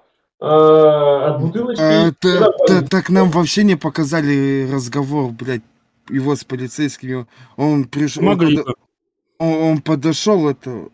[0.42, 1.82] э, от бутылочки.
[1.82, 5.62] А, и та- она та- так нам вообще не показали разговор, блядь,
[6.10, 7.26] его с полицейскими.
[7.55, 8.74] Он пришел, он, подо-
[9.39, 10.89] он- он подошел, это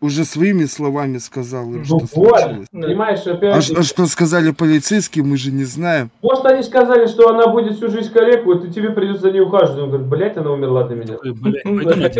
[0.00, 2.68] уже своими словами сказал им, Ну что вот, случилось.
[2.70, 6.10] понимаешь, А, опять ш- а что сказали полицейские, мы же не знаем.
[6.20, 9.80] Может, они сказали, что она будет всю жизнь калеку, и тебе придется за ней ухаживать.
[9.80, 11.16] Он говорит, блядь, она умерла для меня.
[11.22, 12.16] Блядь.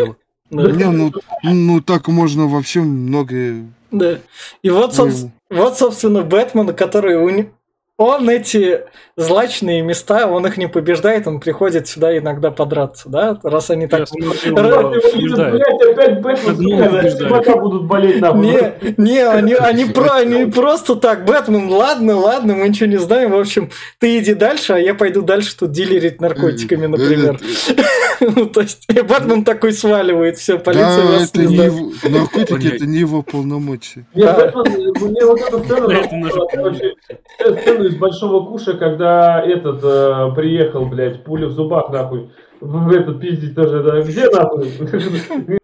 [0.51, 1.11] Не, ну,
[1.43, 3.67] ну так можно вообще многое.
[3.91, 4.17] Да.
[4.63, 7.45] И вот, собс- вот, собственно, Бэтмен, который у
[7.97, 8.81] он эти
[9.17, 13.39] злачные места, он их не побеждает, он приходит сюда иногда подраться, да?
[13.43, 14.07] Раз они так...
[17.29, 18.41] Бока будут болеть нахуй.
[18.41, 23.31] Не, не, они, они, про, они просто так, Бэтмен, ладно, ладно, мы ничего не знаем,
[23.31, 27.39] в общем, ты иди дальше, а я пойду дальше тут дилерить наркотиками, например.
[28.21, 31.57] Ну, То есть Бэтмен такой сваливает, все, полиция вас это не
[32.09, 34.05] наркотики, это не его полномочия.
[34.13, 35.89] Мне вот эту сцену
[37.83, 39.04] из Большого Куша, когда
[39.45, 42.29] этот э, приехал, блядь, пуля в зубах, нахуй,
[42.61, 44.69] в этот пиздить тоже, да, где нахуй?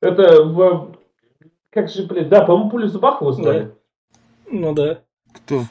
[0.00, 0.96] Это, в-
[1.70, 3.72] как же, блядь, да, по-моему, пуля в зубах его стали.
[4.50, 4.98] Ну да.
[5.34, 5.62] Кто?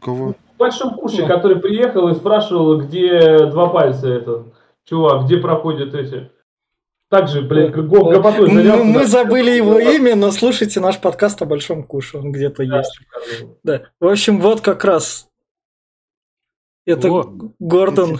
[0.00, 0.34] Кого?
[0.54, 1.28] В Большом Куше, Ну.
[1.28, 4.46] который приехал и спрашивал, где два пальца этот
[4.84, 6.30] чувак, где проходят эти.
[7.10, 9.06] Также, блядь, гопотой Ну, занялся, мы да.
[9.06, 12.98] забыли его имя, но слушайте наш подкаст о Большом Куше, он где-то Да, есть.
[13.62, 13.82] Да.
[14.00, 15.28] В общем, вот как раз
[16.84, 17.52] это О.
[17.58, 18.18] Гордон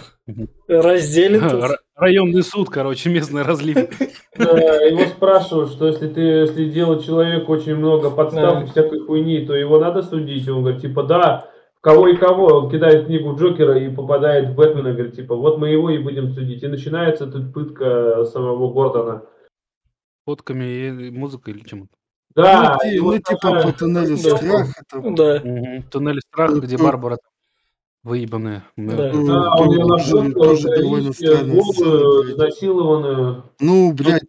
[0.67, 1.43] разделит.
[1.95, 3.77] Районный суд, короче, местный разлив.
[4.35, 9.45] Да, Его спрашивают, что если ты, если делать человеку очень много подстав и всякой хуйни,
[9.45, 10.49] то его надо судить.
[10.49, 11.51] Он говорит, типа, да,
[11.81, 12.47] кого и кого.
[12.47, 16.33] Он кидает книгу Джокера и попадает в Бэтмена, говорит, типа, вот мы его и будем
[16.33, 16.63] судить.
[16.63, 19.21] И начинается тут пытка самого Гордона.
[20.25, 21.89] Фотками и музыкой или чем?
[22.35, 24.83] Да, ну, ну, типа по туннелю страха.
[24.89, 25.13] там.
[25.13, 25.39] Да.
[25.91, 27.17] Туннель страха, где Ну, Барбара
[28.03, 28.63] выебанная.
[28.75, 28.95] Да.
[28.95, 29.21] Да, Ну,
[29.63, 32.33] он ее тоже- нашел, тоже довольно блядь.
[32.33, 33.43] изнасилованную.
[33.59, 34.23] Ну, блядь,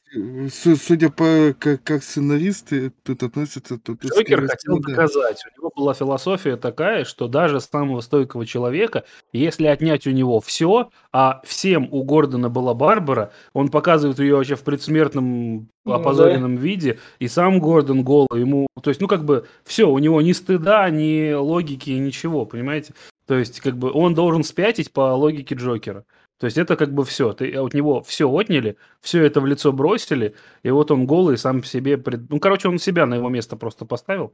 [0.53, 4.91] су- судя по как, как сценаристы тут относятся, то тут Джокер хотел да.
[4.91, 5.43] доказать.
[5.57, 10.91] У него была философия такая, что даже самого стойкого человека, если отнять у него все,
[11.13, 16.99] а всем у Гордона была Барбара, он показывает ее вообще в предсмертном Ну опозоренном виде,
[17.19, 20.89] и сам Гордон голый, ему, то есть, ну, как бы, все, у него ни стыда,
[20.91, 22.95] ни логики, ничего, понимаете?
[23.27, 26.05] То есть, как бы, он должен спятить по логике Джокера.
[26.39, 27.33] То есть, это как бы все.
[27.33, 31.63] Ты от него все отняли, все это в лицо бросили, и вот он голый сам
[31.65, 31.97] себе...
[31.97, 34.33] пред- Ну, короче, он себя на его место просто поставил.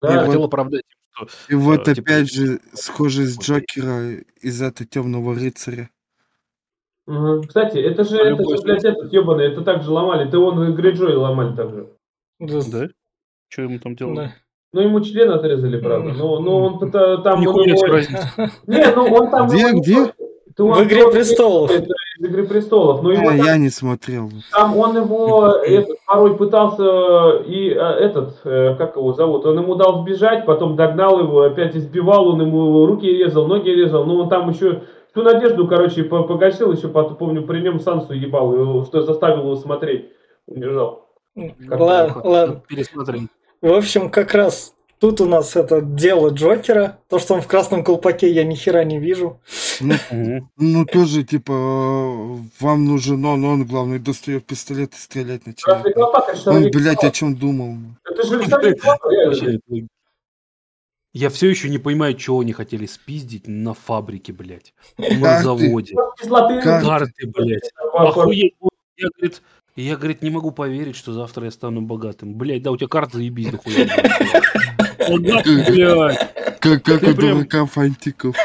[0.00, 0.82] Да, И хотел вот- оправдать
[1.14, 5.90] что И вот э, типа, опять же схожесть Джокера из этого темного рыцаря.
[7.06, 7.42] Мгм.
[7.44, 10.30] Кстати, это же, А это же, блядь, этот ебаный, это так же ломали.
[10.30, 11.88] Ты он Грейджой ломали так же.
[12.38, 12.60] Да.
[12.70, 12.88] Да?
[13.48, 14.16] Что ему там делать?
[14.16, 14.34] Да.
[14.72, 16.12] Ну, ему член отрезали, правда.
[16.16, 17.46] Но, но он то- там...
[17.46, 18.50] Он себе его-.
[18.66, 19.46] Не, ну он там...
[19.48, 20.12] Где, его- где?
[20.56, 21.70] Ты он- В «Игре он- престолов».
[21.70, 23.02] Это из «Игры престолов».
[23.02, 24.30] Но его А, там, я не смотрел.
[24.50, 29.76] там он его этот, порой пытался и э, этот, э, как его зовут, он ему
[29.76, 34.04] дал сбежать, потом догнал его, опять избивал, он ему руки резал, ноги резал.
[34.04, 38.12] Ну, он там еще всю надежду, короче, по- погасил, еще, потом, помню, при нем Сансу
[38.12, 40.10] ебал, его, что заставил его смотреть.
[40.46, 41.08] Убежал.
[41.70, 42.62] Ладно, ладно.
[42.68, 43.30] Пересмотрим.
[43.62, 46.98] В общем, как раз тут у нас это дело Джокера.
[47.08, 49.40] То, что он в красном колпаке, я ни хера не вижу.
[49.80, 50.50] Мгм.
[50.56, 51.52] Ну, тоже, типа,
[52.60, 56.46] вам нужен он, он, главное, достает пистолет и стрелять Красный начинает.
[56.46, 57.76] Он, блядь, о чем думал?
[58.04, 58.74] Это же Александр
[61.12, 64.74] Я все еще не понимаю, чего они хотели спиздить на фабрике, блядь.
[64.98, 65.94] На заводе.
[66.62, 67.70] Карты, блядь.
[67.92, 68.54] Охуеть.
[68.96, 69.40] Я, говорит,
[69.76, 72.34] я, говорит, не могу поверить, что завтра я стану богатым.
[72.34, 73.86] Блядь, да у тебя карта заебись нахуя.
[75.08, 76.60] Богатый, блядь.
[76.60, 78.36] Как, как у дурака фантиков.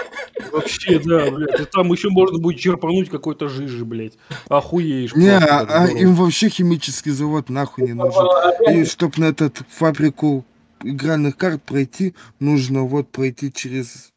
[0.52, 1.60] Вообще, да, блядь.
[1.60, 4.14] И там еще можно будет черпануть какой-то жижи, блядь.
[4.48, 5.16] Охуеешь.
[5.16, 8.26] Не, а, а им вообще химический завод нахуй не нужен.
[8.72, 10.46] И чтоб на этот фабрику
[10.82, 14.12] игральных карт пройти, нужно вот пройти через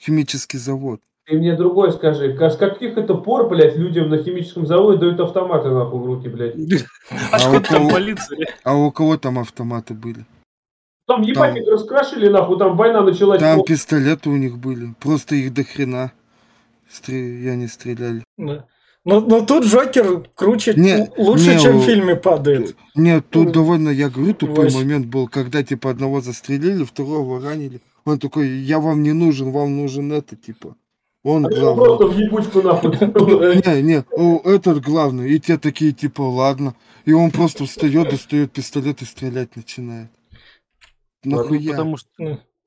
[0.00, 1.00] химический завод.
[1.26, 5.70] Ты мне другой скажи, с каких это пор, блядь, людям на химическом заводе дают автоматы
[5.70, 6.54] нахуй в руки, блядь?
[7.32, 8.46] А что там полиция?
[8.62, 10.24] А у кого там автоматы были?
[11.08, 13.40] Там ебать их раскрашили, нахуй, там война началась.
[13.40, 14.94] Там пистолеты у них были.
[15.00, 16.12] Просто их до хрена.
[17.08, 18.22] Я не стреляли.
[18.36, 22.76] Но, но тут Джокер круче, Не, лучше, не, чем в фильме падает.
[22.96, 24.74] Нет, тут довольно, я говорю, тупой Вась.
[24.74, 27.80] момент был, когда типа одного застрелили, второго ранили.
[28.04, 30.74] Он такой, я вам не нужен, вам нужен это, типа.
[31.26, 31.84] Он а главный.
[31.84, 32.90] просто в ебучку, нахуй.
[33.00, 35.28] Не, не, этот главный.
[35.32, 36.76] И те такие, типа, ладно.
[37.04, 40.08] И он просто встает, достает пистолет и стрелять начинает.
[41.24, 41.72] Ну, Нахуя?
[41.72, 42.08] потому что,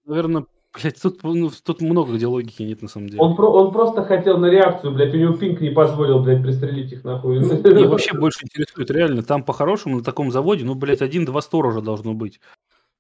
[0.06, 3.22] наверное, блядь, тут, ну, тут много где логики нет на самом деле.
[3.22, 6.92] Он, про- он просто хотел на реакцию, блядь, у него пинк не позволил, блядь, пристрелить
[6.92, 7.40] их, нахуй.
[7.40, 12.14] Меня вообще больше интересует, реально, там по-хорошему на таком заводе, ну, блядь, один-два сторожа должно
[12.14, 12.42] быть.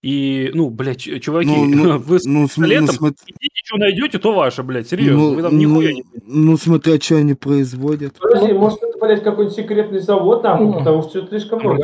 [0.01, 3.77] И, ну, блядь, чуваки, Ну, ну, вы с Ну, см- ну, пистолетом смо- идите, что
[3.77, 6.03] найдете, то ваше, блядь, серьезно, ну, вы там нихуя ну, не...
[6.25, 8.15] ну, смотря, что они производят.
[8.17, 10.73] Подожди, может, это, блядь, какой-нибудь секретный завод, нахуй, Ну.
[10.79, 11.81] потому что слишком много.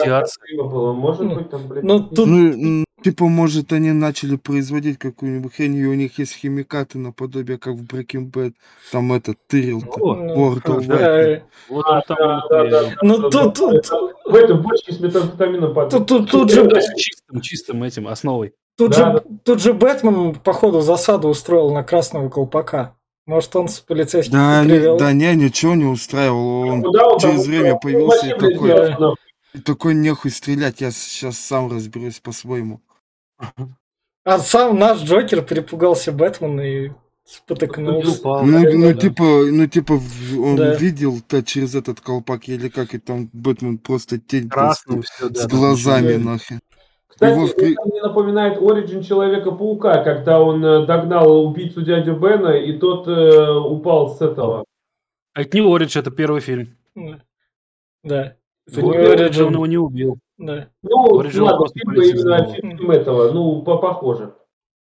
[0.57, 0.93] Было.
[0.93, 1.35] Может Ну.
[1.35, 1.83] быть, там, блядь.
[1.83, 6.97] Ну, тут Ну, типа, может, они начали производить какую-нибудь хрень, и у них есть химикаты
[6.97, 8.53] наподобие, как в Breaking Bad.
[8.91, 9.91] Там этот тырил-то.
[10.01, 10.95] О, ну, World of да.
[10.95, 11.41] Warcraft.
[11.69, 12.17] Вот А, там...
[12.19, 12.95] да, да, я- да.
[13.03, 15.91] Ну, Да, тут- да, тут- В этой бочке с метамфетамином падает.
[15.91, 18.53] тут, тут, тут же, с чистым, чистым этим основой.
[18.75, 22.95] тут, Да, же, тут же Бэтмен, походу, засаду устроил на красного колпака.
[23.27, 26.61] Может, он с полицейским Да, не- да не, ничего не устраивал.
[26.69, 29.61] Он Куда он через там- время он появился и такой, сделал, нахуй.
[29.63, 32.81] такой нехуй стрелять, я сейчас сам разберусь по-своему.
[34.23, 36.91] А сам наш Джокер перепугался Бэтмена и
[37.25, 38.21] спотыкнулся.
[38.23, 38.93] Ну, да, ну да.
[38.93, 39.99] типа, ну, типа,
[40.39, 40.75] он Да.
[40.75, 45.39] видел-то через этот колпак, или как, и там Бэтмен просто тень красным просто все, да.
[45.41, 46.31] с да, глазами да.
[46.31, 46.59] нахрен.
[47.07, 52.77] Кстати, Его это мне напоминает Origin Человека-паука, когда он э, догнал убийцу дядю Бена, и
[52.77, 54.65] тот э, упал с этого.
[55.33, 56.75] А это не Оридж, это первый фильм.
[58.03, 58.35] Да.
[58.67, 60.19] Это Вот не Оридж, он его не убил.
[60.37, 60.69] Да.
[60.83, 64.35] Ну, Origin ладно, фильм именно фильм этого, ну, по похоже.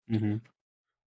[0.07, 0.43] Мгм.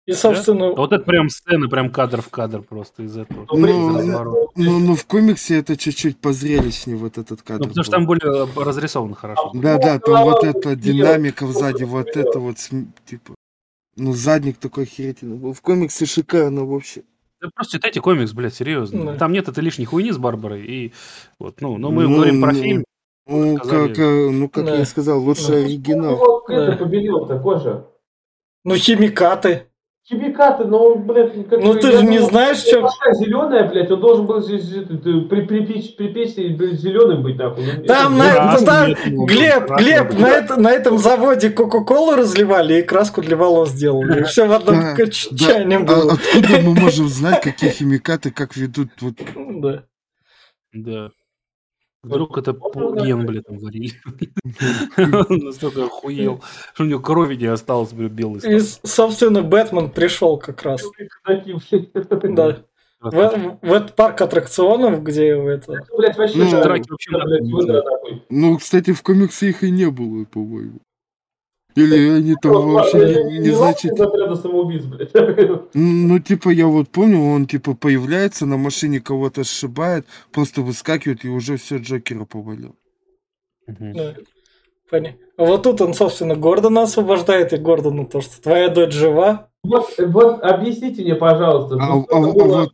[0.06, 3.46] И, собственно, А Вот это прям сцена, прям кадр в кадр просто из этого.
[3.52, 3.58] Ну,
[4.02, 4.50] Ну.
[4.56, 7.68] Ну, ну, в комиксе это чуть-чуть позрелищнее, вот этот Ну, кадр.
[7.68, 7.98] потому что был.
[7.98, 9.52] там более разрисовано хорошо.
[9.54, 12.58] Да, да, там вот эта Ну, динамика сзади, вот это вот,
[13.06, 13.36] типа,
[13.96, 14.88] ну, задник такой
[15.22, 15.54] был.
[15.54, 17.04] В комиксе шикарно вообще.
[17.42, 19.14] Да просто читайте комикс, блядь, серьезно.
[19.14, 19.16] Да.
[19.16, 20.66] Там нет этой лишней хуйни с Барбарой.
[20.66, 20.94] И
[21.40, 22.84] вот, ну, но мы Ну, говорим про ну, фильм.
[23.30, 24.76] Ну, как, э, ну, как Да.
[24.76, 25.58] я и сказал, лучше Да.
[25.58, 26.18] оригинал.
[26.18, 26.68] Ну, Да.
[26.74, 27.86] это побелел-то кожа.
[28.66, 29.64] ну, химикаты.
[30.08, 32.90] Химикаты, ну, блядь, как Ну, ты же не знаешь, что...
[33.14, 37.64] Зеленая, блядь, он должен был здесь э, при, припечь, припечь зеленым быть, нахуй.
[37.78, 40.18] Ну, Там, на, красный, там- нет, ну, Глеб, Глеб, да.
[40.20, 44.24] на, это, на этом заводе Кока-Колу разливали и краску для волос делали.
[44.24, 46.14] Все в одном Да, к- ч- Да, чайне а было.
[46.14, 48.90] откуда мы можем знать, какие химикаты как ведут?
[49.02, 49.14] Вот,
[49.62, 49.84] Да.
[50.74, 51.10] Да.
[52.02, 53.92] Вдруг это ген, блядь, там варили.
[55.30, 56.42] Он настолько охуел,
[56.74, 60.82] что у него крови не осталось, блядь, белый И, собственно, Бэтмен пришел как раз.
[62.24, 62.64] Да.
[63.02, 63.12] В,
[63.62, 65.74] в этот парк аттракционов, где это...
[65.90, 66.02] Ну,
[68.30, 70.80] ну, кстати, в комиксе их и не было, по-моему.
[71.76, 73.94] Или они там вообще не, не значит...
[73.94, 75.12] из отряда самоубийц, блядь.
[75.74, 81.30] Ну, типа, я вот помню, он, типа, появляется, на машине кого-то сшибает, просто выскакивает, и
[81.30, 82.76] уже все Джокера повалил.
[83.68, 84.16] Да.
[84.90, 89.50] Поня- Вот тут он, собственно, Гордона освобождает, и Гордону то, что твоя дочь жива.
[89.64, 91.76] Вот, вот объясните мне, пожалуйста.
[91.80, 92.74] А, ну, а- а было- вот,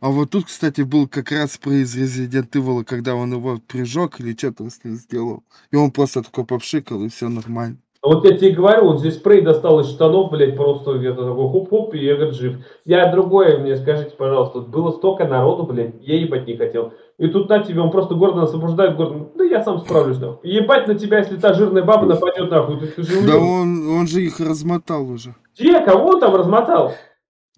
[0.00, 4.18] а вот тут, кстати, был как раз про из Resident Evil, когда он его прижег
[4.18, 5.44] или что там с ним сделал.
[5.70, 7.76] И он просто такой попшикал, и все нормально.
[8.02, 11.48] А Вот я тебе говорю, он здесь спрей достал из штанов, блядь, просто где-то такой
[11.52, 12.56] хоп-хоп, и я, говорит, жив.
[12.84, 16.94] Я другое мне скажите, пожалуйста, было столько народу, блядь, я ебать не хотел.
[17.18, 20.50] И тут на тебе, он просто Гордона освобождает, Гордон, да я сам справлюсь, нахуй.
[20.50, 24.22] Ебать на тебя, если та жирная баба нападет, нахуй, ты, же Да он, он же
[24.22, 25.36] их размотал уже.
[25.56, 25.78] Где?
[25.78, 26.94] Кого он там размотал?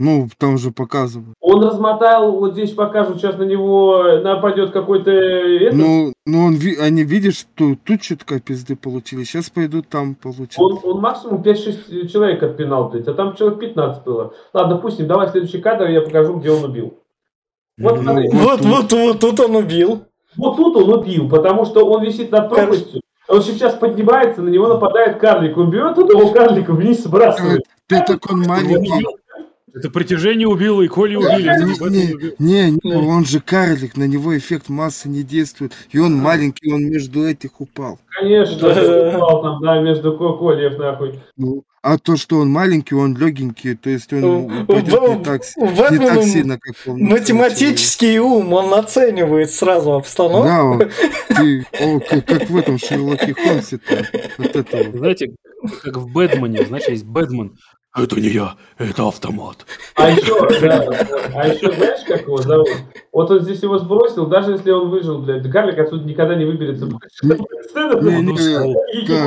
[0.01, 1.35] Ну, там же показывают.
[1.41, 5.11] Он размотал, вот здесь покажут, сейчас на него нападет какой-то...
[5.13, 5.79] этот.
[5.79, 10.59] Ну, ну он, они видят, что тут чутка пизды получили, сейчас пойдут там получат.
[10.59, 14.35] Он, он максимум 5-6 человек отпинал, блядь, а там человек 15 было.
[14.53, 16.99] Ладно, допустим, давай следующий кадр, я покажу, где он убил.
[17.79, 20.05] Вот, Ну, смотри, Вот, вот, вот, тут он убил.
[20.37, 23.01] вот тут он убил, потому что он висит над пропастью.
[23.29, 25.57] Он сейчас поднимается, на него нападает карлик.
[25.57, 27.63] Он берет этого карлика вниз сбрасывает.
[27.87, 29.07] Ты так он маленький.
[29.77, 31.49] Это притяжение убило, и Коли убили.
[31.91, 32.07] Не,
[32.39, 32.99] не, не, не, Да.
[32.99, 35.73] он же карлик, на него эффект массы не действует.
[35.91, 37.99] И он маленький, он между этих упал.
[38.21, 41.19] Конечно, упал там, да, между ко- кольев, нахуй.
[41.37, 45.25] Ну, а то, что он маленький, он легенький, то есть он Ну, упадет в- не
[45.25, 45.43] так,
[45.91, 47.01] не так сильно, как он.
[47.03, 50.47] Математический ум, он оценивает сразу обстановку.
[50.49, 50.91] Да, он-
[51.29, 53.81] ты, о, как, как в этом Шерлоке Холмсе
[54.39, 54.97] вот этого.
[54.99, 55.35] Знаете,
[55.83, 57.57] как в Бэтмене, знаешь, есть Бэтмен.
[57.97, 59.65] Это не я, это автомат.
[59.95, 60.83] А еще, да,
[61.33, 62.69] а еще знаешь, как его зовут?
[63.13, 66.87] Вот он здесь его сбросил, даже если он выжил, блядь, карлик отсюда никогда не выберется.
[67.77, 68.29] Он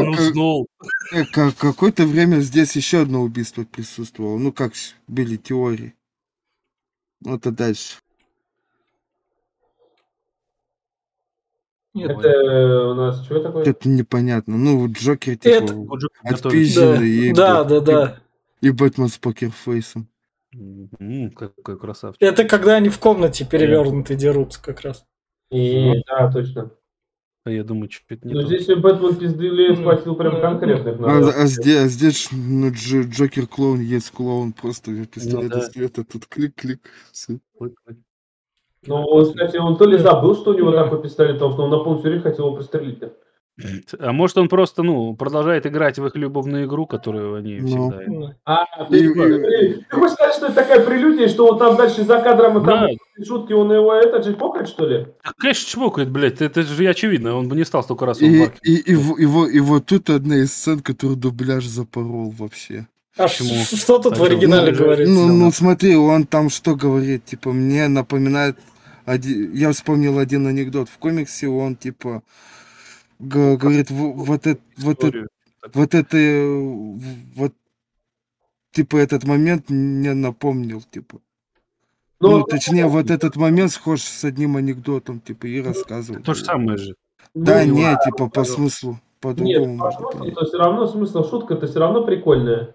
[0.10, 0.68] уснул.
[1.14, 1.24] Э,
[1.58, 4.38] Какое-то время здесь еще одно убийство присутствовало.
[4.38, 4.74] Ну, как
[5.08, 5.96] были теории.
[7.22, 7.96] Вот а дальше.
[11.96, 13.66] Это у нас что такое?
[13.66, 14.58] Это непонятно.
[14.58, 18.18] Ну, вот Джокер, типа, отпизженный и, Да, да, да.
[18.62, 20.08] И Бэтмен с покерфейсом.
[20.54, 22.22] М, Какой красавчик.
[22.22, 25.06] Это когда они в комнате перевернуты дерутся как раз.
[25.52, 26.72] И, да, точно.
[27.46, 28.48] А я думаю, чуть не Ну то.
[28.48, 30.96] здесь Бэтмен пиздили схватил прям Ну, конкретных.
[30.98, 31.36] А, народов.
[31.38, 35.60] а здесь, а здесь ну, Дж- Джокер клоун есть клоун, просто пистолет да.
[35.60, 36.82] из света, тут клик-клик,
[37.12, 37.40] все.
[38.86, 41.70] Ну, вот, кстати, он то ли забыл, что у него такой пистолет, потому что он
[41.72, 43.00] на полном хотел его пристрелить.
[44.00, 47.68] А может он просто, ну, продолжает играть в их любовную игру, которую они Ну.
[47.90, 48.04] всегда...
[48.08, 51.76] Ну, А, ты, И- ты- ты хочешь сказать, что это такая прелюдия, что он там
[51.76, 55.08] дальше за кадром и там Да, шутки, он его это же покает, что ли?
[55.40, 58.60] конечно, чмокает, блядь, это же очевидно, он бы не стал столько раз в И, парке.
[58.64, 62.88] и, и, и, во- и вот тут одна из сцен, которую дубляж запорол вообще.
[63.18, 63.50] А Почему?
[63.64, 64.84] что тут в А оригинале что?
[64.84, 65.12] говорится?
[65.12, 68.60] Ну, ну смотри, он там что говорит, типа, мне напоминает,
[69.08, 72.22] оди- я вспомнил один анекдот в комиксе, он типа
[73.20, 75.28] говорит, «В- вот это, вот это,
[75.74, 76.18] вот это,
[77.36, 77.54] вот,
[78.72, 81.20] типа, этот момент мне напомнил, типа.
[82.20, 86.24] Ну, точнее, вот этот момент схож с одним анекдотом, типа, и рассказывал.
[86.24, 86.96] То же самое же.
[87.34, 90.36] Да, ну, не, типа, по смыслу, по-другому Нет, по можно понять.
[90.36, 92.74] то все равно смысл шутка-то все равно прикольная.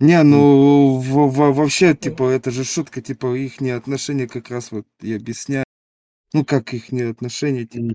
[0.00, 4.86] Не, ну во- во- вообще, типа, это же шутка, типа, их отношения как раз вот
[5.02, 5.64] и объясняю.
[6.32, 7.92] Ну, как их отношения, типа.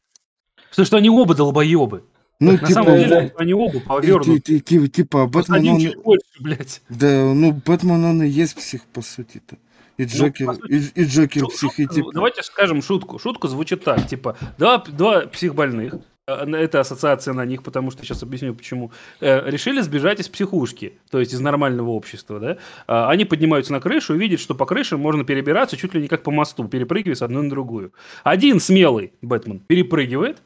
[0.76, 2.04] Потому что они оба долбоебы.
[2.40, 3.32] Ну, На типа, самом деле, да.
[3.38, 4.40] они оба повернуты.
[4.42, 6.82] ти- ти- типа, Бэтмен, один он, чуть больше, блядь.
[6.90, 9.56] да, ну, Бэтмен, он и есть псих, по сути-то.
[9.98, 12.12] И Джокер, по сути, и, и Джокер Шу- псих, и шутка- типа.
[12.14, 13.20] Давайте скажем шутку.
[13.20, 15.94] Шутка звучит так, типа, два, два психбольных,
[16.28, 20.96] э, это ассоциация на них, потому что сейчас объясню почему, э, решили сбежать из психушки,
[21.10, 22.58] то есть из нормального общества, да?
[22.88, 26.10] А, Они поднимаются на крышу и видят, что по крыше можно перебираться чуть ли не
[26.10, 27.94] как по мосту, перепрыгивая с одной на другую.
[28.26, 30.42] Один смелый Бэтмен перепрыгивает,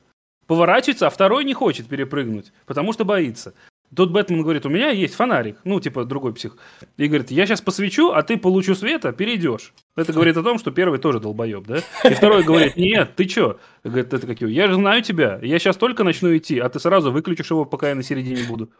[0.49, 3.53] поворачивается, а второй не хочет перепрыгнуть, потому что боится.
[3.95, 6.57] Тут Бэтмен говорит, у меня есть фонарик, ну, типа другой псих.
[6.97, 9.73] И говорит, я сейчас посвечу, а ты по лучу света перейдешь.
[9.95, 11.77] Это говорит о том, что первый тоже долбоеб, да?
[12.03, 13.59] И второй говорит, нет, ты чё?
[13.83, 14.49] Говорит, это какие?
[14.49, 17.89] Я же знаю тебя, я сейчас только начну идти, а ты сразу выключишь его, пока
[17.89, 18.71] я на середине буду.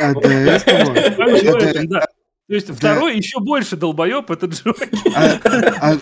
[0.00, 2.06] А это-.
[2.48, 4.88] То есть второй еще больше долбоеб, это Джокер.
[5.14, 5.38] а,
[5.80, 5.92] а-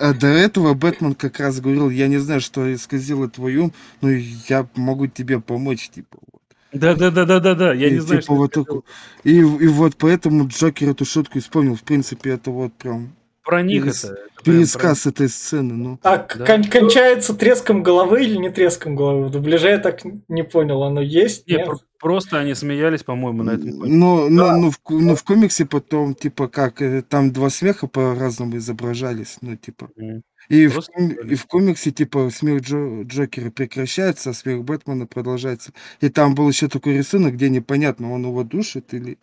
[0.00, 4.10] а- до этого Бэтмен как раз говорил, я не знаю, что исказило твой ум, но
[4.10, 6.18] я могу тебе помочь, типа.
[6.32, 6.42] вот».
[6.72, 8.82] Да-да-да-да-да, я И не знаю, типа что вот это такое.
[9.24, 11.74] И, и вот поэтому Джокер эту шутку исполнил.
[11.74, 13.12] В принципе, это вот прям
[13.46, 14.16] про них перес- это.
[14.44, 15.98] пересказ этой сцены, ну.
[16.02, 16.44] А Да.
[16.44, 19.26] кон- кончается треском головы или не треском головы?
[19.28, 21.44] В дубляже я так не понял, оно есть?
[21.46, 21.66] про- Не, Нет?
[21.66, 23.72] про- просто они смеялись, по-моему, на этом.
[23.78, 23.94] фоне.
[23.94, 28.56] Ну, ну, ну, в, ну, в комиксе потом, типа, как, э, там два смеха по-разному
[28.58, 29.88] изображались, ну, типа.
[29.96, 30.22] Мгм.
[30.48, 35.72] И в, Просто и в комиксе, типа, смех Джо- Джокера прекращается, а смех Бэтмена продолжается.
[36.00, 39.18] И там был еще такой рисунок, где непонятно, он его душит или...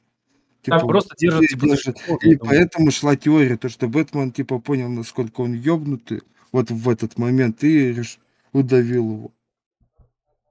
[0.63, 1.97] Типа, Так, Просто держит и типа, держит.
[2.21, 2.47] И там.
[2.47, 6.21] поэтому шла теория, то, что Бэтмен, типа, понял, насколько он ёбнутый
[6.53, 8.01] вот в этот момент и
[8.53, 9.31] удавил его.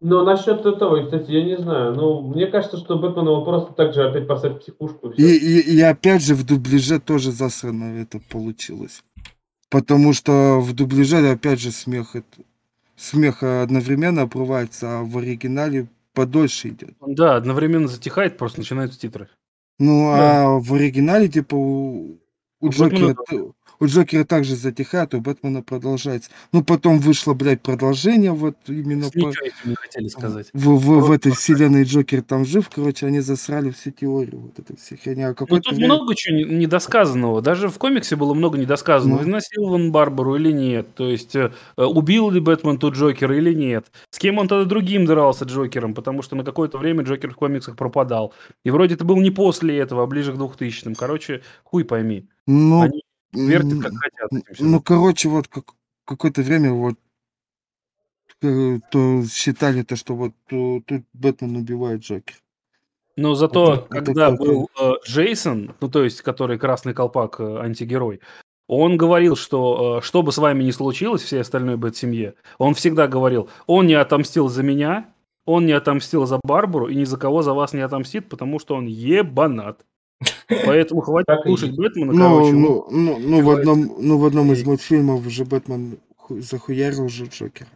[0.00, 1.94] Но насчет этого, кстати, я не знаю.
[1.94, 5.10] Ну, мне кажется, что Бэтмен его просто так же опять поставить в психушку.
[5.10, 9.04] И И, и, и опять же в дубляже тоже засрано это получилось.
[9.70, 12.42] Потому что в дубляже опять же смех, это,
[12.96, 16.94] смех одновременно обрывается, а в оригинале подольше идет.
[17.00, 19.28] Да, одновременно затихает, просто начинаются титры.
[19.82, 20.44] Ну, Да.
[20.44, 22.20] а в оригинале, типа, у,
[22.60, 23.52] у Джокера, т-
[23.82, 26.30] у Джокера также затихает, у Бэтмена продолжается.
[26.52, 30.46] Ну, потом вышло, блядь, продолжение, вот именно по, Ничего не хотели сказать.
[30.52, 34.76] в, в, в этой вселенной Джокер там жив, короче, они засрали всю теорию вот этой
[34.76, 35.22] всей херни.
[35.24, 37.42] А Ну, тут время- много чего не- недосказанного.
[37.42, 39.18] Даже в комиксе было много недосказанного.
[39.18, 39.24] Ну.
[39.24, 40.94] Изнасиловал он Барбару или нет?
[40.94, 43.86] То есть, э, э, убил ли Бэтмен тут Джокера или нет?
[44.10, 45.94] С кем он тогда другим дрался Джокером?
[45.94, 48.32] Потому что на какое-то время Джокер в комиксах пропадал.
[48.64, 50.94] И вроде это был не после этого, а ближе к 2000-м.
[50.94, 52.28] Короче, хуй пойми.
[52.46, 53.02] Ну, Они
[53.32, 54.60] вертят, как хотят.
[54.60, 55.64] Ну, короче, вот как,
[56.04, 56.94] какое-то время вот
[58.42, 62.36] э, то считали то, что вот э, тут Бэтмен убивает Джокер.
[63.16, 67.40] Но зато, Это- это когда только- был э, Джейсон, ну то есть, который красный колпак,
[67.40, 68.20] э, антигерой,
[68.68, 73.06] он говорил, что э, что бы с вами ни случилось, всей остальной бэт-семье, он всегда
[73.06, 75.12] говорил, он не отомстил за меня,
[75.44, 78.76] он не отомстил за Барбару и ни за кого за вас не отомстит, потому что
[78.76, 79.84] он ебанат.
[80.66, 81.76] Поэтому хватит Так и слушать.
[81.76, 82.52] Бэтмена, Ну, короче.
[82.52, 87.26] ну, ну, ну, в одном, ну, в одном из мультфильмов же Бэтмен ху- захуярил же
[87.26, 87.68] Джокера.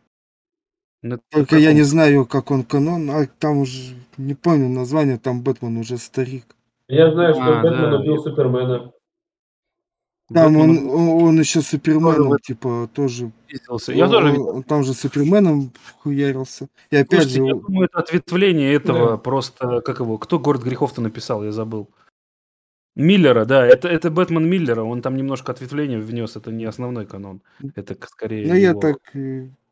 [1.02, 5.42] ну, Только я не знаю, как он канон, а там уже, не помню название, там
[5.42, 6.44] Бэтмен уже старик.
[6.88, 7.98] Я знаю, что А, Бэтмен да.
[7.98, 8.92] убил Супермена.
[10.34, 13.30] Там он, Бэтмен он, он еще Суперменом, вот- типа, тоже.
[13.48, 13.58] Я
[14.08, 14.48] тоже видел.
[14.56, 15.70] он- Там же Суперменом
[16.02, 16.66] хуярился.
[16.90, 19.16] И опять Слушайте, же, я думаю, это ответвление этого Да.
[19.18, 21.88] просто, как его, кто «Город грехов»-то написал, я забыл.
[22.96, 27.42] Миллера, да, это, это Бэтмен Миллера, он там немножко ответвление внес, это не основной канон,
[27.74, 28.96] это скорее ну, я так...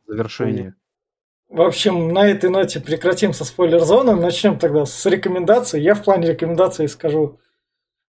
[0.06, 0.74] завершение.
[1.48, 4.16] В общем, на этой ноте прекратим со спойлер-зоной.
[4.16, 5.80] Начнем тогда с рекомендаций.
[5.80, 7.38] Я в плане рекомендаций скажу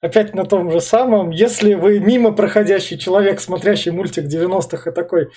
[0.01, 1.31] опять на том же самом.
[1.31, 5.31] Если вы мимо проходящий человек, смотрящий мультик 90-х и такой,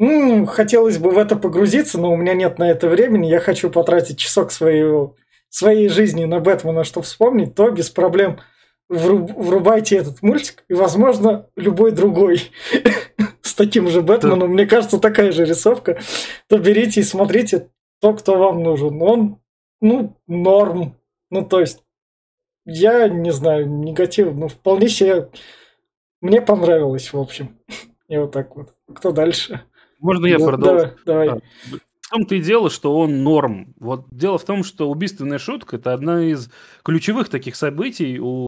[0.00, 3.70] «М, хотелось бы в это погрузиться, но у меня нет на это времени, я хочу
[3.70, 5.14] потратить часок своего,
[5.48, 8.40] своей жизни на Бэтмена, чтобы вспомнить, то без проблем
[8.88, 12.50] врубайте этот мультик и, возможно, любой другой
[13.42, 14.50] с таким же Бэтменом.
[14.50, 15.98] Мне кажется, такая же рисовка
[16.48, 17.70] то берите и смотрите
[18.00, 19.00] то, кто вам нужен.
[19.02, 19.38] Он,
[19.80, 20.96] ну, норм.
[21.30, 21.82] Ну, то есть,
[22.64, 25.28] я не знаю, негатив, ну, вполне себе
[26.20, 27.58] мне понравилось, в общем.
[28.08, 28.74] И вот так вот.
[28.94, 29.62] Кто дальше?
[30.00, 30.92] Можно я Ну, продолжу?
[31.04, 31.28] Давай, давай.
[31.70, 31.78] Да.
[32.00, 33.74] В том-то и дело, что он норм.
[33.78, 36.48] Вот дело в том, что убийственная шутка это одна из
[36.82, 38.47] ключевых таких событий у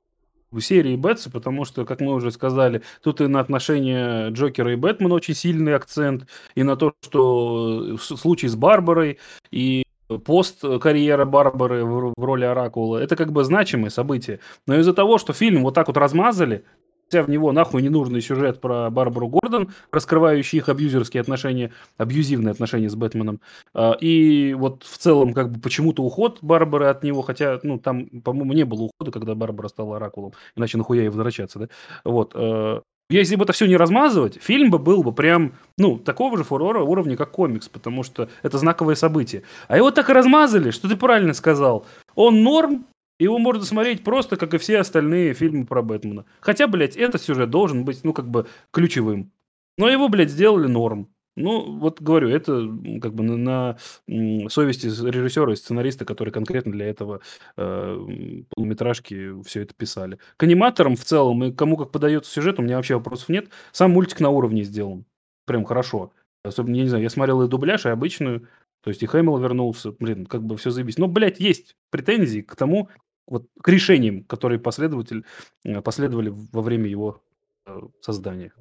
[0.59, 5.14] серии Бэтса, потому что, как мы уже сказали, тут и на отношения Джокера и Бэтмена
[5.14, 6.26] очень сильный акцент,
[6.57, 9.18] и на то, что с- случай с Барбарой,
[9.53, 14.40] и пост-карьера Барбары в, в роли Оракула, это как бы значимые события.
[14.66, 16.64] Но из-за того, что фильм вот так вот размазали,
[17.12, 22.94] в него нахуй ненужный сюжет про Барбару Гордон, раскрывающий их абьюзерские отношения, абьюзивные отношения с
[22.94, 23.40] Бэтменом,
[23.74, 28.06] а, и вот в целом как бы почему-то уход Барбары от него, хотя, ну, там,
[28.22, 31.68] по-моему, не было ухода, когда Барбара стала Оракулом, иначе нахуя ей возвращаться, да?
[32.04, 32.32] Вот.
[32.34, 32.80] э,
[33.11, 36.80] Если бы это все не размазывать, фильм бы был бы прям, ну, такого же фурора
[36.82, 39.42] уровня, как комикс, потому что это знаковое событие.
[39.68, 41.84] А его так и размазали, что ты правильно сказал.
[42.14, 42.86] Он норм,
[43.24, 46.24] его можно смотреть просто, как и все остальные фильмы про Бэтмена.
[46.40, 49.32] Хотя, блядь, этот сюжет должен быть, ну, как бы ключевым.
[49.78, 51.08] Но его, блядь, сделали норм.
[51.36, 52.68] Ну, вот говорю, это
[53.00, 57.20] как бы на, на, совести режиссера и сценариста, которые конкретно для этого
[57.56, 60.18] э, м, полнометражки все это писали.
[60.36, 63.48] К аниматорам в целом и кому как подается сюжет, у меня вообще вопросов нет.
[63.72, 65.04] Сам мультик на уровне сделан.
[65.46, 66.12] Прям хорошо.
[66.42, 68.48] Особенно, я не знаю, я смотрел и дубляж, и обычную.
[68.82, 69.92] То есть и Хэмилл вернулся.
[69.92, 70.98] Блин, как бы все заебись.
[70.98, 72.88] Но, блядь, есть претензии к тому,
[73.30, 75.24] вот к решениям, которые последователь,
[75.64, 77.22] э, последовали во время его
[77.64, 78.52] э, создания.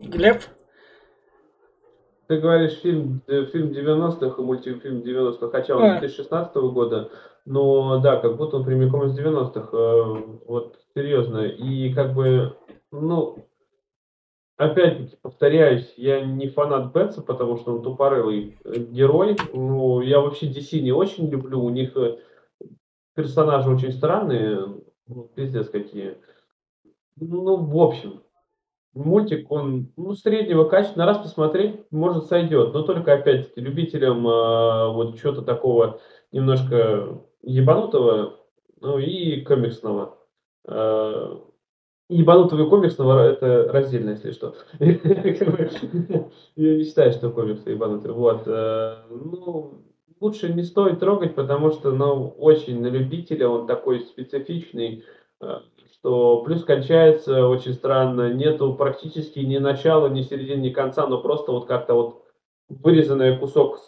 [0.00, 0.42] Глеб?
[2.26, 5.98] Ты говоришь фильм, э, фильм 90-х и мультфильм 90-х, хотя он А.
[5.98, 7.10] 2016 года,
[7.44, 11.46] но да, как будто он прямиком из 90-х, э, вот серьезно.
[11.46, 12.56] И как бы,
[12.92, 13.44] ну,
[14.56, 19.36] опять-таки, повторяюсь, я не фанат Бетса, потому что он тупорылый герой.
[19.52, 21.60] Ну, я вообще DC не очень люблю.
[21.60, 21.96] У них
[23.14, 24.80] персонажи очень странные.
[25.06, 26.18] Ну, пиздец какие.
[27.16, 28.22] Ну, в общем,
[28.94, 31.00] мультик, он ну, среднего качества.
[31.00, 32.72] На раз посмотреть, может, сойдет.
[32.72, 36.00] Но только, опять-таки, любителям э, вот чего-то такого
[36.32, 38.38] немножко ебанутого,
[38.80, 40.18] ну и комиксного.
[40.66, 41.36] Э,
[42.08, 44.54] ебанутого и комиксного это раздельно, если что.
[44.78, 48.12] Я не считаю, что комиксы ебанутые.
[48.12, 48.42] Вот.
[48.46, 49.84] Э, ну,
[50.20, 55.04] лучше не стоит трогать, потому что, ну, очень на любителя, он такой специфичный,
[55.40, 55.46] э,
[55.92, 61.52] что плюс кончается очень странно, нету практически ни начала, ни середины, ни конца, но просто
[61.52, 62.24] вот как-то вот
[62.68, 63.78] вырезанный кусок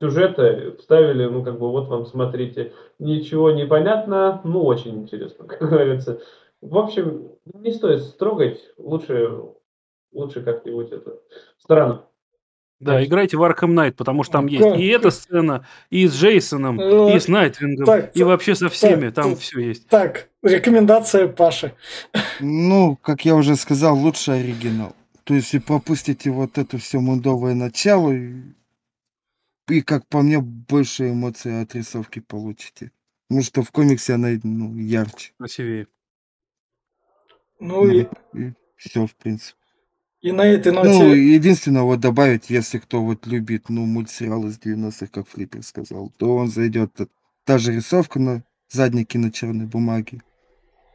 [0.00, 5.68] сюжета вставили, ну, как бы, вот вам, смотрите, ничего не понятно, ну, очень интересно, как
[5.68, 6.20] говорится.
[6.60, 9.42] В общем, не стоит строгать, лучше,
[10.12, 11.20] лучше как-нибудь это,
[11.56, 12.04] странно.
[12.80, 16.76] Да, играйте в Arkham Knight, потому что там есть и эта сцена, и с Джейсоном,
[16.76, 19.40] Ну, и с Найтвингом, так, и вообще со всеми, так, там так.
[19.40, 19.88] все есть.
[19.88, 21.74] Так, рекомендация Паши.
[22.38, 24.94] Ну, как я уже сказал, лучше оригинал.
[25.24, 28.42] То есть, и пропустите вот это все мундовое начало, и,
[29.68, 32.92] и, как по мне, больше эмоций от рисовки получите.
[33.28, 35.32] Потому что в комиксе она ну, ярче.
[35.36, 35.88] Красивее.
[37.58, 38.06] Ну и,
[38.76, 39.57] все, в принципе.
[40.20, 41.34] И на этой Ну, ноте...
[41.34, 46.36] единственное, вот добавить, если кто вот любит, ну, мультсериалы с 90-х, как Флиппер сказал, то
[46.36, 46.92] он зайдет.
[46.94, 47.06] т-
[47.44, 50.22] Та же рисовка на заднике на черной бумаге,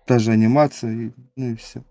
[0.06, 1.84] та же анимация, и, ну и все.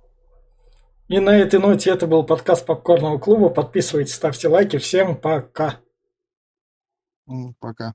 [1.09, 3.49] И на этой ноте это был подкаст Попкорного клуба.
[3.51, 4.79] Подписывайтесь, ставьте лайки.
[4.79, 5.81] Всем пока.
[7.61, 7.95] Пока.